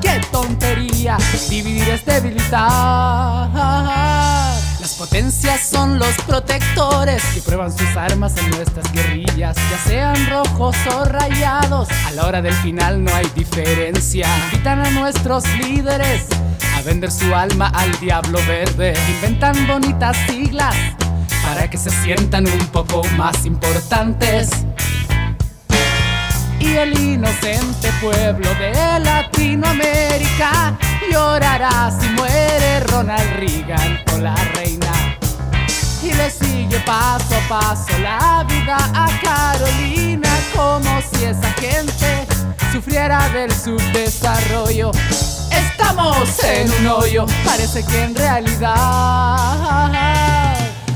¡Qué 0.00 0.22
tontería! 0.32 1.18
Dividir 1.50 1.86
es 1.90 2.06
debilitar. 2.06 3.50
Las 4.80 4.94
potencias 4.96 5.68
son 5.68 5.98
los 5.98 6.14
protectores 6.26 7.22
que 7.34 7.42
prueban 7.42 7.70
sus 7.70 7.94
armas 7.94 8.34
en 8.38 8.50
nuestras 8.52 8.90
guerrillas, 8.92 9.54
ya 9.70 9.78
sean 9.86 10.30
rojos 10.30 10.76
o 10.94 11.04
rayados. 11.04 11.88
A 12.06 12.12
la 12.12 12.26
hora 12.26 12.40
del 12.40 12.54
final 12.54 13.04
no 13.04 13.14
hay 13.14 13.26
diferencia. 13.34 14.26
Invitan 14.46 14.80
a 14.80 14.90
nuestros 14.92 15.44
líderes 15.58 16.24
vender 16.82 17.10
su 17.10 17.34
alma 17.34 17.68
al 17.74 17.90
diablo 18.00 18.38
verde. 18.46 18.94
Inventan 19.16 19.66
bonitas 19.66 20.16
siglas 20.26 20.74
para 21.42 21.68
que 21.68 21.76
se 21.76 21.90
sientan 21.90 22.46
un 22.46 22.66
poco 22.66 23.02
más 23.16 23.44
importantes. 23.44 24.50
Y 26.58 26.76
el 26.76 26.98
inocente 26.98 27.90
pueblo 28.00 28.48
de 28.54 29.00
Latinoamérica 29.00 30.78
llorará 31.10 31.90
si 31.98 32.06
muere 32.10 32.80
Ronald 32.80 33.30
Reagan 33.36 33.98
o 34.14 34.18
la 34.18 34.34
reina. 34.54 34.92
Y 36.02 36.12
le 36.12 36.30
sigue 36.30 36.78
paso 36.80 37.34
a 37.34 37.48
paso 37.48 37.98
la 38.02 38.44
vida 38.48 38.76
a 38.94 39.08
Carolina 39.22 40.28
como 40.54 41.00
si 41.00 41.24
esa 41.24 41.50
gente 41.52 42.26
sufriera 42.72 43.28
del 43.30 43.50
subdesarrollo. 43.52 44.92
Estamos 45.50 46.44
en 46.44 46.70
un 46.72 46.86
hoyo, 46.86 47.26
parece 47.44 47.84
que 47.84 48.04
en 48.04 48.14
realidad 48.14 49.90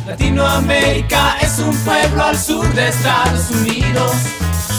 Latinoamérica 0.07 1.37
es 1.41 1.59
un 1.59 1.77
pueblo 1.79 2.25
al 2.25 2.39
sur 2.39 2.67
de 2.75 2.89
Estados 2.89 3.51
Unidos. 3.51 4.13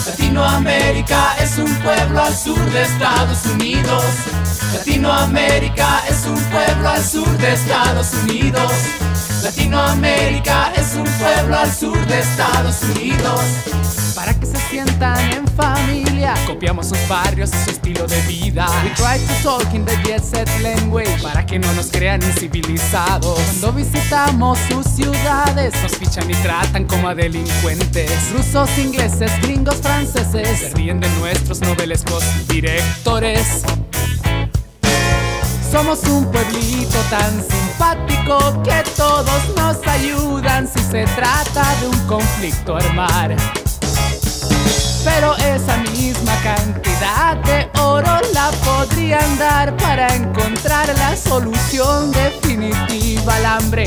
Latinoamérica 0.05 1.35
es 1.39 1.57
un 1.57 1.73
pueblo 1.77 2.21
al 2.21 2.35
sur 2.35 2.59
de 2.71 2.83
Estados 2.83 3.45
Unidos. 3.45 4.03
Latinoamérica 4.73 6.03
es 6.07 6.25
un 6.25 6.39
pueblo 6.51 6.89
al 6.89 7.03
sur 7.03 7.37
de 7.37 7.53
Estados 7.53 8.13
Unidos. 8.23 8.71
Latinoamérica 9.45 10.73
es 10.75 10.95
un 10.95 11.03
pueblo 11.03 11.55
al 11.55 11.71
sur 11.71 11.95
de 12.07 12.19
Estados 12.19 12.81
Unidos. 12.81 13.41
Para 14.15 14.33
que 14.33 14.47
se 14.47 14.57
sientan 14.71 15.19
en 15.33 15.47
familia, 15.49 16.33
copiamos 16.47 16.87
sus 16.89 17.07
barrios 17.07 17.51
y 17.53 17.63
su 17.63 17.69
estilo 17.69 18.07
de 18.07 18.19
vida. 18.21 18.65
We 18.83 18.89
try 18.95 19.23
to 19.23 19.43
talk 19.43 19.71
in 19.75 19.85
the 19.85 19.95
jet 20.03 20.23
set 20.23 20.49
language 20.63 21.21
para 21.21 21.45
que 21.45 21.59
no 21.59 21.71
nos 21.73 21.91
crean 21.91 22.23
incivilizados. 22.23 23.39
Cuando 23.39 23.73
visitamos 23.73 24.57
sus 24.67 24.83
ciudades, 24.87 25.75
nos 25.83 25.95
fichan 25.95 26.27
y 26.27 26.33
tratan 26.37 26.85
como 26.85 27.07
a 27.07 27.13
delincuentes. 27.13 28.31
Rusos, 28.31 28.75
ingleses, 28.79 29.31
gringos, 29.43 29.75
franceses 29.75 30.59
se 30.59 30.69
ríen 30.71 30.99
de 30.99 31.09
nuestros 31.19 31.61
novelescos 31.61 32.23
directores. 32.47 33.63
Somos 35.75 35.99
un 36.03 36.31
pueblito 36.31 36.97
tan 37.09 37.43
simpático 37.49 38.63
que 38.63 38.81
todos 38.95 39.49
nos 39.57 39.85
ayudan 39.85 40.69
si 40.69 40.79
se 40.79 41.03
trata 41.03 41.65
de 41.81 41.89
un 41.89 41.99
conflicto 42.07 42.77
armar. 42.77 43.35
Pero 45.03 45.35
esa 45.35 45.75
misma 45.91 46.33
cantidad 46.43 47.35
de 47.43 47.69
oro 47.81 48.21
la 48.33 48.51
podrían 48.63 49.37
dar 49.37 49.75
para 49.75 50.07
encontrar 50.15 50.87
la 50.97 51.17
solución 51.17 52.09
definitiva 52.13 53.35
al 53.35 53.45
hambre. 53.45 53.85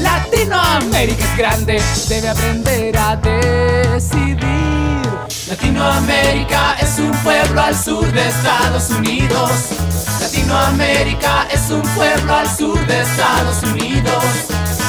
Latinoamérica 0.00 1.22
es 1.22 1.36
grande, 1.36 1.82
debe 2.08 2.30
aprender 2.30 2.96
a 2.96 3.14
decidir 3.14 4.85
Latinoamérica 5.48 6.76
es 6.80 6.98
un 6.98 7.10
pueblo 7.22 7.60
al 7.60 7.76
sur 7.76 8.10
de 8.12 8.28
Estados 8.28 8.90
Unidos. 8.90 9.50
Latinoamérica 10.20 11.48
es 11.50 11.70
un 11.70 11.82
pueblo 11.82 12.34
al 12.34 12.48
sur 12.56 12.78
de 12.86 13.00
Estados 13.00 13.62
Unidos. 13.64 14.24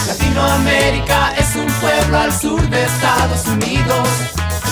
Latinoamérica 0.07 1.33
es 1.37 1.55
un 1.55 1.67
pueblo 1.81 2.19
al 2.19 2.31
sur 2.39 2.61
de 2.69 2.83
Estados 2.83 3.45
Unidos. 3.47 4.09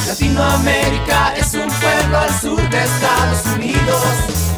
Latinoamérica 0.07 1.34
es 1.36 1.53
un 1.53 1.68
pueblo 1.68 2.18
al 2.20 2.39
sur 2.39 2.70
de 2.70 2.84
Estados 2.84 3.45
Unidos. 3.55 4.55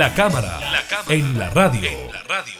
La 0.00 0.14
cámara, 0.14 0.58
la 0.72 0.80
cámara 0.88 1.14
en 1.14 1.38
la 1.38 1.50
radio. 1.50 1.90
En 1.90 2.10
la 2.10 2.22
radio. 2.22 2.54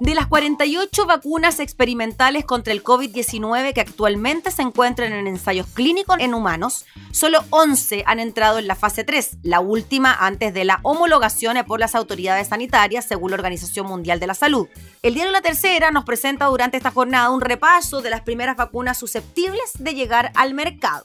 De 0.00 0.14
las 0.16 0.26
48 0.26 1.06
vacunas 1.06 1.60
experimentales 1.60 2.44
contra 2.44 2.72
el 2.72 2.82
COVID-19 2.82 3.74
que 3.74 3.80
actualmente 3.80 4.50
se 4.50 4.62
encuentran 4.62 5.12
en 5.12 5.28
ensayos 5.28 5.68
clínicos 5.68 6.16
en 6.18 6.34
humanos, 6.34 6.84
solo 7.12 7.44
11 7.50 8.02
han 8.08 8.18
entrado 8.18 8.58
en 8.58 8.66
la 8.66 8.74
fase 8.74 9.04
3, 9.04 9.38
la 9.44 9.60
última 9.60 10.12
antes 10.14 10.52
de 10.52 10.64
la 10.64 10.80
homologación 10.82 11.56
por 11.64 11.78
las 11.78 11.94
autoridades 11.94 12.48
sanitarias 12.48 13.04
según 13.04 13.30
la 13.30 13.36
Organización 13.36 13.86
Mundial 13.86 14.18
de 14.18 14.26
la 14.26 14.34
Salud. 14.34 14.66
El 15.02 15.14
diario 15.14 15.30
La 15.30 15.42
Tercera 15.42 15.92
nos 15.92 16.04
presenta 16.04 16.46
durante 16.46 16.76
esta 16.76 16.90
jornada 16.90 17.30
un 17.30 17.40
repaso 17.40 18.02
de 18.02 18.10
las 18.10 18.22
primeras 18.22 18.56
vacunas 18.56 18.98
susceptibles 18.98 19.74
de 19.78 19.94
llegar 19.94 20.32
al 20.34 20.54
mercado. 20.54 21.04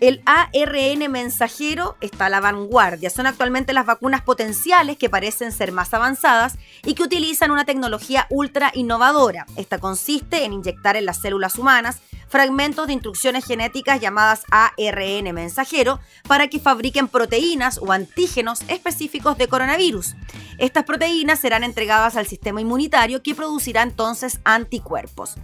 El 0.00 0.22
ARN 0.26 1.10
mensajero 1.10 1.96
está 2.00 2.26
a 2.26 2.28
la 2.28 2.40
vanguardia. 2.40 3.10
Son 3.10 3.26
actualmente 3.26 3.72
las 3.72 3.86
vacunas 3.86 4.22
potenciales 4.22 4.98
que 4.98 5.08
parecen 5.08 5.52
ser 5.52 5.72
más 5.72 5.94
avanzadas 5.94 6.56
y 6.84 6.94
que 6.94 7.04
utilizan 7.04 7.50
una 7.50 7.64
tecnología 7.64 8.26
ultra 8.28 8.70
innovadora. 8.74 9.46
Esta 9.56 9.78
consiste 9.78 10.44
en 10.44 10.52
inyectar 10.52 10.96
en 10.96 11.06
las 11.06 11.20
células 11.20 11.56
humanas 11.56 12.00
fragmentos 12.28 12.88
de 12.88 12.94
instrucciones 12.94 13.44
genéticas 13.44 14.00
llamadas 14.00 14.42
ARN 14.50 15.32
mensajero 15.32 16.00
para 16.26 16.48
que 16.48 16.58
fabriquen 16.58 17.06
proteínas 17.06 17.78
o 17.78 17.92
antígenos 17.92 18.62
específicos 18.68 19.38
de 19.38 19.46
coronavirus. 19.46 20.16
Estas 20.58 20.84
proteínas 20.84 21.38
serán 21.38 21.62
entregadas 21.62 22.16
al 22.16 22.26
sistema 22.26 22.60
inmunitario 22.60 23.22
que 23.22 23.36
producirá 23.36 23.82
entonces 23.82 24.40
anticuerpos. 24.44 25.34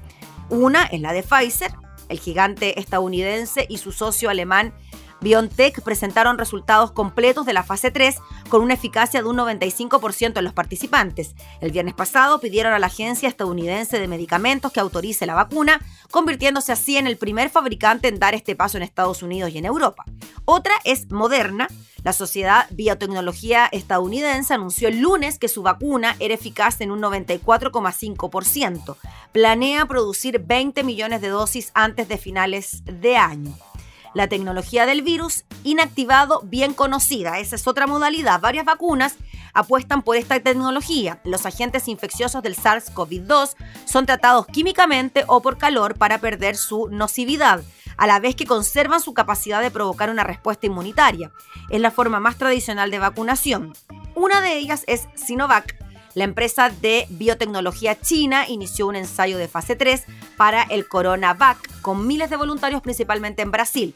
Una 0.48 0.84
es 0.86 1.00
la 1.00 1.12
de 1.12 1.22
Pfizer, 1.22 1.70
el 2.10 2.20
gigante 2.20 2.78
estadounidense 2.78 3.66
y 3.68 3.78
su 3.78 3.92
socio 3.92 4.28
alemán 4.28 4.74
BioNTech 5.20 5.82
presentaron 5.82 6.38
resultados 6.38 6.92
completos 6.92 7.46
de 7.46 7.52
la 7.52 7.62
fase 7.62 7.90
3 7.90 8.16
con 8.48 8.62
una 8.62 8.74
eficacia 8.74 9.22
de 9.22 9.28
un 9.28 9.36
95% 9.36 10.38
en 10.38 10.44
los 10.44 10.52
participantes. 10.52 11.34
El 11.60 11.72
viernes 11.72 11.94
pasado 11.94 12.40
pidieron 12.40 12.72
a 12.72 12.78
la 12.78 12.86
Agencia 12.86 13.28
Estadounidense 13.28 14.00
de 14.00 14.08
Medicamentos 14.08 14.72
que 14.72 14.80
autorice 14.80 15.26
la 15.26 15.34
vacuna, 15.34 15.80
convirtiéndose 16.10 16.72
así 16.72 16.96
en 16.96 17.06
el 17.06 17.16
primer 17.16 17.50
fabricante 17.50 18.08
en 18.08 18.18
dar 18.18 18.34
este 18.34 18.56
paso 18.56 18.76
en 18.76 18.82
Estados 18.82 19.22
Unidos 19.22 19.50
y 19.50 19.58
en 19.58 19.66
Europa. 19.66 20.04
Otra 20.44 20.74
es 20.84 21.10
Moderna. 21.10 21.68
La 22.02 22.12
Sociedad 22.12 22.66
Biotecnología 22.70 23.68
estadounidense 23.72 24.54
anunció 24.54 24.88
el 24.88 25.00
lunes 25.00 25.38
que 25.38 25.48
su 25.48 25.62
vacuna 25.62 26.16
era 26.18 26.34
eficaz 26.34 26.80
en 26.80 26.90
un 26.90 27.00
94,5%. 27.02 28.96
Planea 29.32 29.86
producir 29.86 30.38
20 30.38 30.82
millones 30.82 31.20
de 31.20 31.28
dosis 31.28 31.70
antes 31.74 32.08
de 32.08 32.16
finales 32.16 32.82
de 32.84 33.16
año. 33.16 33.54
La 34.14 34.28
tecnología 34.28 34.86
del 34.86 35.02
virus 35.02 35.44
inactivado 35.62 36.40
bien 36.44 36.74
conocida, 36.74 37.38
esa 37.38 37.54
es 37.54 37.66
otra 37.68 37.86
modalidad. 37.86 38.40
Varias 38.40 38.64
vacunas 38.64 39.16
apuestan 39.54 40.02
por 40.02 40.16
esta 40.16 40.40
tecnología. 40.40 41.20
Los 41.24 41.46
agentes 41.46 41.86
infecciosos 41.86 42.42
del 42.42 42.56
SARS-CoV-2 42.56 43.54
son 43.84 44.06
tratados 44.06 44.46
químicamente 44.46 45.24
o 45.28 45.42
por 45.42 45.58
calor 45.58 45.96
para 45.96 46.18
perder 46.18 46.56
su 46.56 46.88
nocividad, 46.88 47.62
a 47.96 48.06
la 48.06 48.20
vez 48.20 48.34
que 48.36 48.46
conservan 48.46 49.00
su 49.00 49.14
capacidad 49.14 49.62
de 49.62 49.70
provocar 49.70 50.10
una 50.10 50.24
respuesta 50.24 50.66
inmunitaria. 50.66 51.30
Es 51.68 51.80
la 51.80 51.90
forma 51.90 52.20
más 52.20 52.36
tradicional 52.36 52.90
de 52.90 52.98
vacunación. 52.98 53.72
Una 54.14 54.40
de 54.40 54.56
ellas 54.58 54.84
es 54.86 55.08
Sinovac, 55.14 55.76
la 56.14 56.24
empresa 56.24 56.70
de 56.70 57.06
biotecnología 57.08 58.00
china 58.00 58.48
inició 58.48 58.88
un 58.88 58.96
ensayo 58.96 59.38
de 59.38 59.46
fase 59.46 59.76
3 59.76 60.04
para 60.36 60.62
el 60.64 60.88
CoronaVac 60.88 61.80
con 61.80 62.06
miles 62.06 62.30
de 62.30 62.36
voluntarios 62.36 62.82
principalmente 62.82 63.42
en 63.42 63.52
Brasil. 63.52 63.94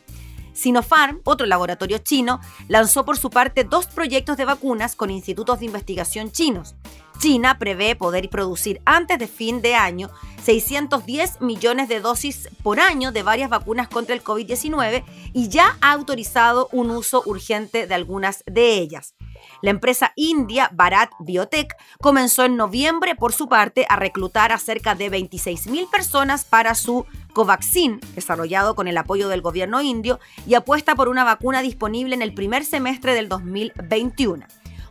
Sinopharm, 0.52 1.20
otro 1.24 1.46
laboratorio 1.46 1.98
chino, 1.98 2.40
lanzó 2.68 3.04
por 3.04 3.18
su 3.18 3.30
parte 3.30 3.64
dos 3.64 3.86
proyectos 3.86 4.36
de 4.36 4.44
vacunas 4.44 4.94
con 4.94 5.10
institutos 5.10 5.58
de 5.58 5.66
investigación 5.66 6.30
chinos. 6.30 6.76
China 7.18 7.58
prevé 7.58 7.96
poder 7.96 8.28
producir 8.28 8.80
antes 8.84 9.18
de 9.18 9.26
fin 9.26 9.62
de 9.62 9.74
año 9.74 10.10
610 10.44 11.40
millones 11.40 11.88
de 11.88 12.00
dosis 12.00 12.48
por 12.62 12.80
año 12.80 13.12
de 13.12 13.22
varias 13.22 13.48
vacunas 13.48 13.88
contra 13.88 14.14
el 14.14 14.22
COVID-19 14.22 15.04
y 15.32 15.48
ya 15.48 15.76
ha 15.80 15.92
autorizado 15.92 16.68
un 16.72 16.90
uso 16.90 17.22
urgente 17.24 17.86
de 17.86 17.94
algunas 17.94 18.44
de 18.46 18.74
ellas. 18.74 19.14
La 19.62 19.70
empresa 19.70 20.12
india 20.16 20.70
Bharat 20.72 21.10
Biotech 21.18 21.74
comenzó 22.00 22.44
en 22.44 22.56
noviembre, 22.56 23.14
por 23.14 23.32
su 23.32 23.48
parte, 23.48 23.86
a 23.88 23.96
reclutar 23.96 24.52
a 24.52 24.58
cerca 24.58 24.94
de 24.94 25.10
26.000 25.10 25.88
personas 25.90 26.44
para 26.44 26.74
su 26.74 27.06
Covaxin, 27.32 28.00
desarrollado 28.14 28.74
con 28.74 28.88
el 28.88 28.98
apoyo 28.98 29.28
del 29.28 29.42
gobierno 29.42 29.80
indio, 29.82 30.20
y 30.46 30.54
apuesta 30.54 30.94
por 30.94 31.08
una 31.08 31.24
vacuna 31.24 31.62
disponible 31.62 32.14
en 32.14 32.22
el 32.22 32.34
primer 32.34 32.64
semestre 32.64 33.14
del 33.14 33.28
2021. 33.28 34.46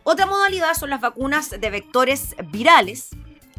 Otra 0.06 0.26
modalidad 0.26 0.74
son 0.74 0.90
las 0.90 1.00
vacunas 1.00 1.48
de 1.48 1.70
vectores 1.70 2.36
virales. 2.50 3.08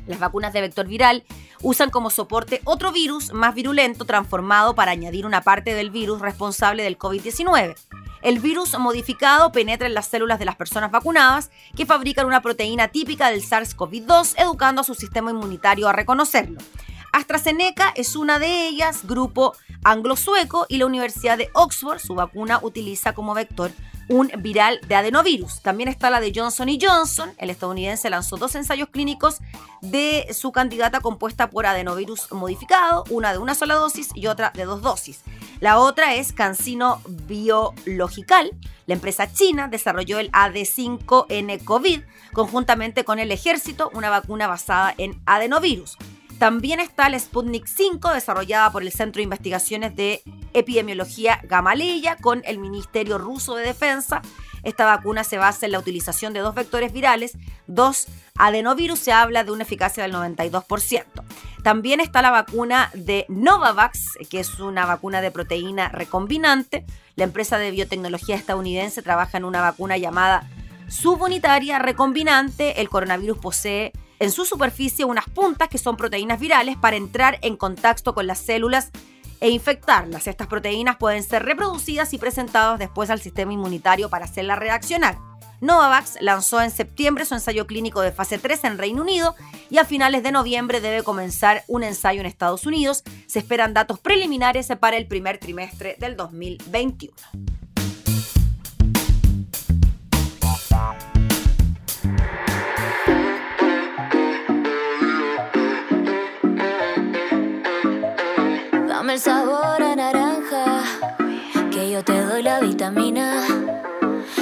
Las 0.06 0.20
vacunas 0.20 0.54
de 0.54 0.62
vector 0.62 0.86
viral 0.86 1.24
usan 1.64 1.89
como 1.89 2.12
soporte 2.12 2.62
otro 2.66 2.91
virus 2.91 3.34
más 3.34 3.56
virulento 3.56 4.06
transformado 4.06 4.76
para 4.76 4.91
añadir 4.91 5.26
una 5.26 5.41
parte 5.41 5.74
del 5.74 5.89
virus 5.89 6.22
responsable 6.22 6.84
del 6.84 7.00
COVID-19. 7.00 7.74
El 8.22 8.39
virus 8.39 8.78
modificado 8.78 9.52
penetra 9.52 9.88
en 9.88 9.96
las 9.96 10.06
células 10.06 10.38
de 10.38 10.46
las 10.46 10.56
personas 10.56 10.91
vacunadas 10.91 11.50
que 11.76 11.88
fabrican 11.88 12.28
una 12.28 12.43
proteína 12.43 12.89
típica 12.89 13.32
del 13.32 13.41
SARS-CoV-2, 13.41 14.36
educando 14.38 14.82
a 14.82 14.84
su 14.84 14.93
sistema 14.93 15.32
inmunitario 15.32 15.88
a 15.88 15.93
reconocerlo. 15.93 16.60
AstraZeneca 17.12 17.91
es 17.96 18.16
una 18.16 18.38
de 18.38 18.68
ellas, 18.68 19.08
grupo 19.08 19.56
anglo-sueco, 19.84 20.68
y 20.70 20.78
la 20.78 20.86
Universidad 20.86 21.39
de 21.39 21.50
Oxford, 21.54 21.98
su 22.00 22.14
vacuna 22.14 22.60
utiliza 22.62 23.14
como 23.14 23.34
vector 23.34 23.72
un 24.08 24.32
viral 24.39 24.80
de 24.88 24.95
adenovirus. 24.95 25.62
También 25.62 25.89
está 25.89 26.10
la 26.10 26.20
de 26.20 26.32
Johnson 26.36 26.70
Johnson. 26.80 27.32
El 27.38 27.49
estadounidense 27.49 28.10
lanzó 28.10 28.38
dos 28.38 28.56
ensayos 28.56 28.89
clínicos 28.89 29.39
de 29.82 30.28
su 30.34 30.51
candidata 30.51 30.99
compuesta 30.99 31.49
por 31.49 31.66
adenovirus 31.66 32.32
modificado, 32.32 33.03
una 33.10 33.32
de 33.32 33.39
una 33.39 33.56
sola 33.56 33.76
dosis 33.76 34.10
y 34.14 34.28
otra 34.28 34.51
de 34.51 34.66
dos 34.66 34.82
dosis. 34.82 35.22
La 35.60 35.80
otra 35.80 36.16
es 36.16 36.34
Cancino 36.34 37.01
Biological. 37.08 38.51
La 38.88 38.93
empresa 38.93 39.32
china 39.32 39.68
desarrolló 39.68 40.20
el 40.20 40.32
AD5N 40.32 41.64
COVID 41.64 42.01
conjuntamente 42.34 43.03
con 43.03 43.20
el 43.20 43.32
ejército, 43.32 43.89
una 43.93 44.10
vacuna 44.10 44.47
basada 44.47 44.93
en 44.97 45.22
adenovirus. 45.26 45.97
También 46.40 46.82
está 46.82 47.10
la 47.10 47.18
Sputnik 47.18 47.66
5, 47.66 48.14
desarrollada 48.14 48.70
por 48.72 48.84
el 48.84 48.92
Centro 48.92 49.20
de 49.20 49.24
Investigaciones 49.24 49.96
de 49.96 50.22
Epidemiología 50.54 51.40
Gamaleya 51.44 52.18
con 52.18 52.42
el 52.46 52.60
Ministerio 52.60 53.18
Ruso 53.18 53.56
de 53.56 53.66
Defensa. 53.66 54.22
Esta 54.64 54.86
vacuna 54.86 55.24
se 55.24 55.38
basa 55.38 55.66
en 55.66 55.72
la 55.72 55.80
utilización 55.80 56.34
de 56.34 56.42
dos 56.42 56.54
vectores 56.54 56.92
virales, 56.92 57.38
dos 57.68 58.08
adenovirus, 58.38 59.00
se 59.00 59.14
habla 59.14 59.44
de 59.44 59.52
una 59.52 59.64
eficacia 59.64 60.04
del 60.04 60.14
92%. 60.14 61.06
También 61.64 62.00
está 62.00 62.22
la 62.22 62.32
vacuna 62.32 62.90
de 62.94 63.26
Novavax, 63.30 64.18
que 64.30 64.40
es 64.40 64.60
una 64.60 64.86
vacuna 64.86 65.22
de 65.22 65.32
proteína 65.32 65.90
recombinante. 65.90 66.86
La 67.16 67.24
empresa 67.24 67.58
de 67.58 67.72
biotecnología 67.72 68.36
estadounidense 68.36 69.02
trabaja 69.02 69.38
en 69.38 69.46
una 69.46 69.62
vacuna 69.62 69.98
llamada 69.98 70.50
subunitaria 70.90 71.80
recombinante. 71.80 72.82
El 72.82 72.90
coronavirus 72.90 73.38
posee 73.38 73.94
en 74.26 74.32
su 74.32 74.43
superficie 74.43 75.05
unas 75.05 75.30
puntas 75.30 75.69
que 75.69 75.78
son 75.78 75.97
proteínas 75.97 76.39
virales 76.39 76.78
para 76.78 76.95
entrar 76.95 77.38
en 77.43 77.55
contacto 77.55 78.15
con 78.15 78.26
las 78.26 78.39
células 78.39 78.89
e 79.39 79.49
infectarlas. 79.49 80.26
Estas 80.26 80.47
proteínas 80.47 80.97
pueden 80.97 81.21
ser 81.21 81.43
reproducidas 81.43 82.11
y 82.11 82.17
presentadas 82.17 82.80
después 82.80 83.11
al 83.11 83.21
sistema 83.21 83.53
inmunitario 83.53 84.09
para 84.09 84.26
hacerla 84.26 84.55
reaccionar. 84.55 85.19
Novavax 85.61 86.17
lanzó 86.21 86.59
en 86.59 86.71
septiembre 86.71 87.26
su 87.26 87.36
ensayo 87.36 87.67
clínico 87.67 88.01
de 88.01 88.11
fase 88.11 88.39
3 88.39 88.63
en 88.63 88.78
Reino 88.80 89.03
Unido 89.03 89.36
y 89.69 89.78
a 89.78 89.86
finales 89.86 90.23
de 90.23 90.32
noviembre 90.32 90.82
debe 90.82 91.03
comenzar 91.03 91.63
un 91.67 91.84
ensayo 91.84 92.19
en 92.19 92.26
Estados 92.26 92.65
Unidos. 92.65 93.03
Se 93.28 93.38
esperan 93.38 93.76
datos 93.76 93.99
preliminares 93.99 94.69
para 94.80 94.97
el 94.97 95.05
primer 95.05 95.38
trimestre 95.38 95.97
del 95.99 96.17
2021. 96.17 97.13
El 109.16 109.22
sabor 109.22 109.82
a 109.82 109.95
naranja, 109.95 110.84
que 111.72 111.89
yo 111.89 112.03
te 112.03 112.22
doy 112.22 112.43
la 112.43 112.59
vitamina 112.59 113.45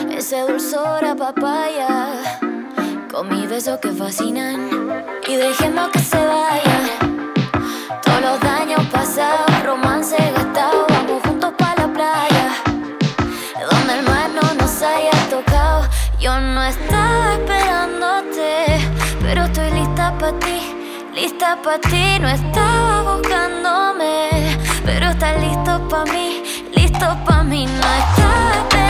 ese 0.10 0.40
dulzor 0.42 1.06
a 1.06 1.14
papaya, 1.16 2.16
con 3.12 3.30
mis 3.30 3.48
besos 3.48 3.78
que 3.78 3.92
fascinan 3.92 4.72
y 5.28 5.36
dejemos 5.36 5.90
que 5.90 6.00
se 6.00 6.18
vaya. 6.18 6.80
Todos 8.04 8.22
los 8.22 8.40
daños 8.40 8.84
pasados, 8.88 9.64
romance 9.64 10.18
gastado, 10.36 10.88
vamos 10.90 11.22
juntos 11.22 11.54
para 11.56 11.86
la 11.86 11.94
playa, 11.94 12.48
donde 13.70 13.94
el 14.00 14.04
mar 14.04 14.32
no 14.32 14.54
nos 14.56 14.82
haya 14.82 15.12
tocado. 15.30 15.88
Yo 16.20 16.40
no 16.40 16.64
estaba 16.64 17.34
esperándote, 17.34 18.66
pero 19.22 19.44
estoy 19.44 19.70
lista 19.70 20.18
para 20.18 20.40
ti. 20.40 20.74
Lista 21.14 21.62
para 21.62 21.80
ti, 21.80 22.18
no 22.20 22.28
estaba 22.28 23.14
buscándome, 23.14 24.58
pero 24.86 25.10
estás 25.10 25.40
listo 25.40 25.88
para 25.90 26.12
mí, 26.12 26.44
listo 26.76 27.06
para 27.26 27.44
mí, 27.44 27.66
no 27.66 27.72
estaba 27.72 28.83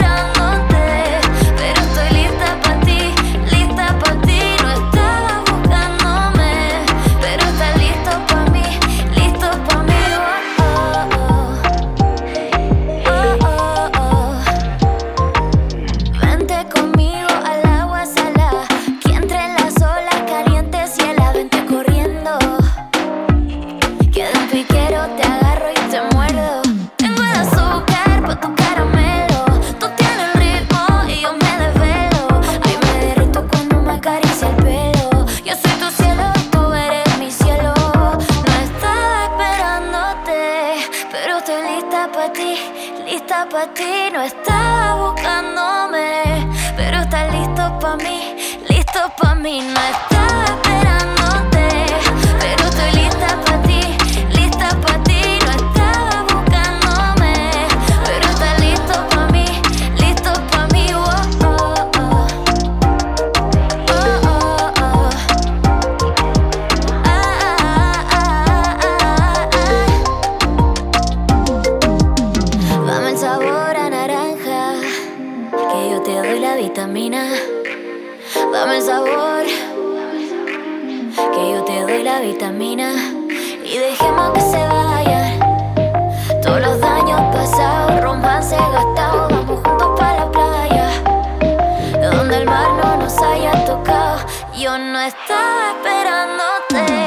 a 96.06 97.03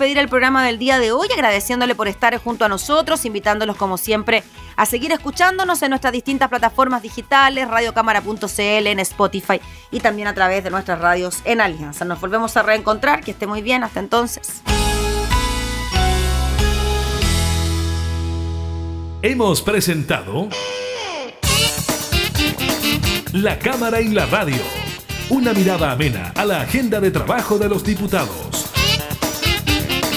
despedir 0.00 0.16
el 0.16 0.30
programa 0.30 0.64
del 0.64 0.78
día 0.78 0.98
de 0.98 1.12
hoy 1.12 1.28
agradeciéndole 1.30 1.94
por 1.94 2.08
estar 2.08 2.34
junto 2.38 2.64
a 2.64 2.70
nosotros, 2.70 3.26
invitándolos 3.26 3.76
como 3.76 3.98
siempre 3.98 4.42
a 4.74 4.86
seguir 4.86 5.12
escuchándonos 5.12 5.82
en 5.82 5.90
nuestras 5.90 6.14
distintas 6.14 6.48
plataformas 6.48 7.02
digitales, 7.02 7.68
radiocámara.cl, 7.68 8.86
en 8.86 8.98
Spotify 9.00 9.60
y 9.90 10.00
también 10.00 10.26
a 10.28 10.32
través 10.32 10.64
de 10.64 10.70
nuestras 10.70 11.00
radios 11.00 11.42
en 11.44 11.60
Alianza. 11.60 12.06
Nos 12.06 12.18
volvemos 12.18 12.56
a 12.56 12.62
reencontrar, 12.62 13.22
que 13.22 13.32
esté 13.32 13.46
muy 13.46 13.60
bien, 13.60 13.84
hasta 13.84 14.00
entonces. 14.00 14.62
Hemos 19.20 19.60
presentado 19.60 20.48
La 23.34 23.58
Cámara 23.58 24.00
y 24.00 24.08
la 24.08 24.24
Radio, 24.24 24.62
una 25.28 25.52
mirada 25.52 25.92
amena 25.92 26.32
a 26.34 26.46
la 26.46 26.62
agenda 26.62 27.00
de 27.00 27.10
trabajo 27.10 27.58
de 27.58 27.68
los 27.68 27.84
diputados. 27.84 28.69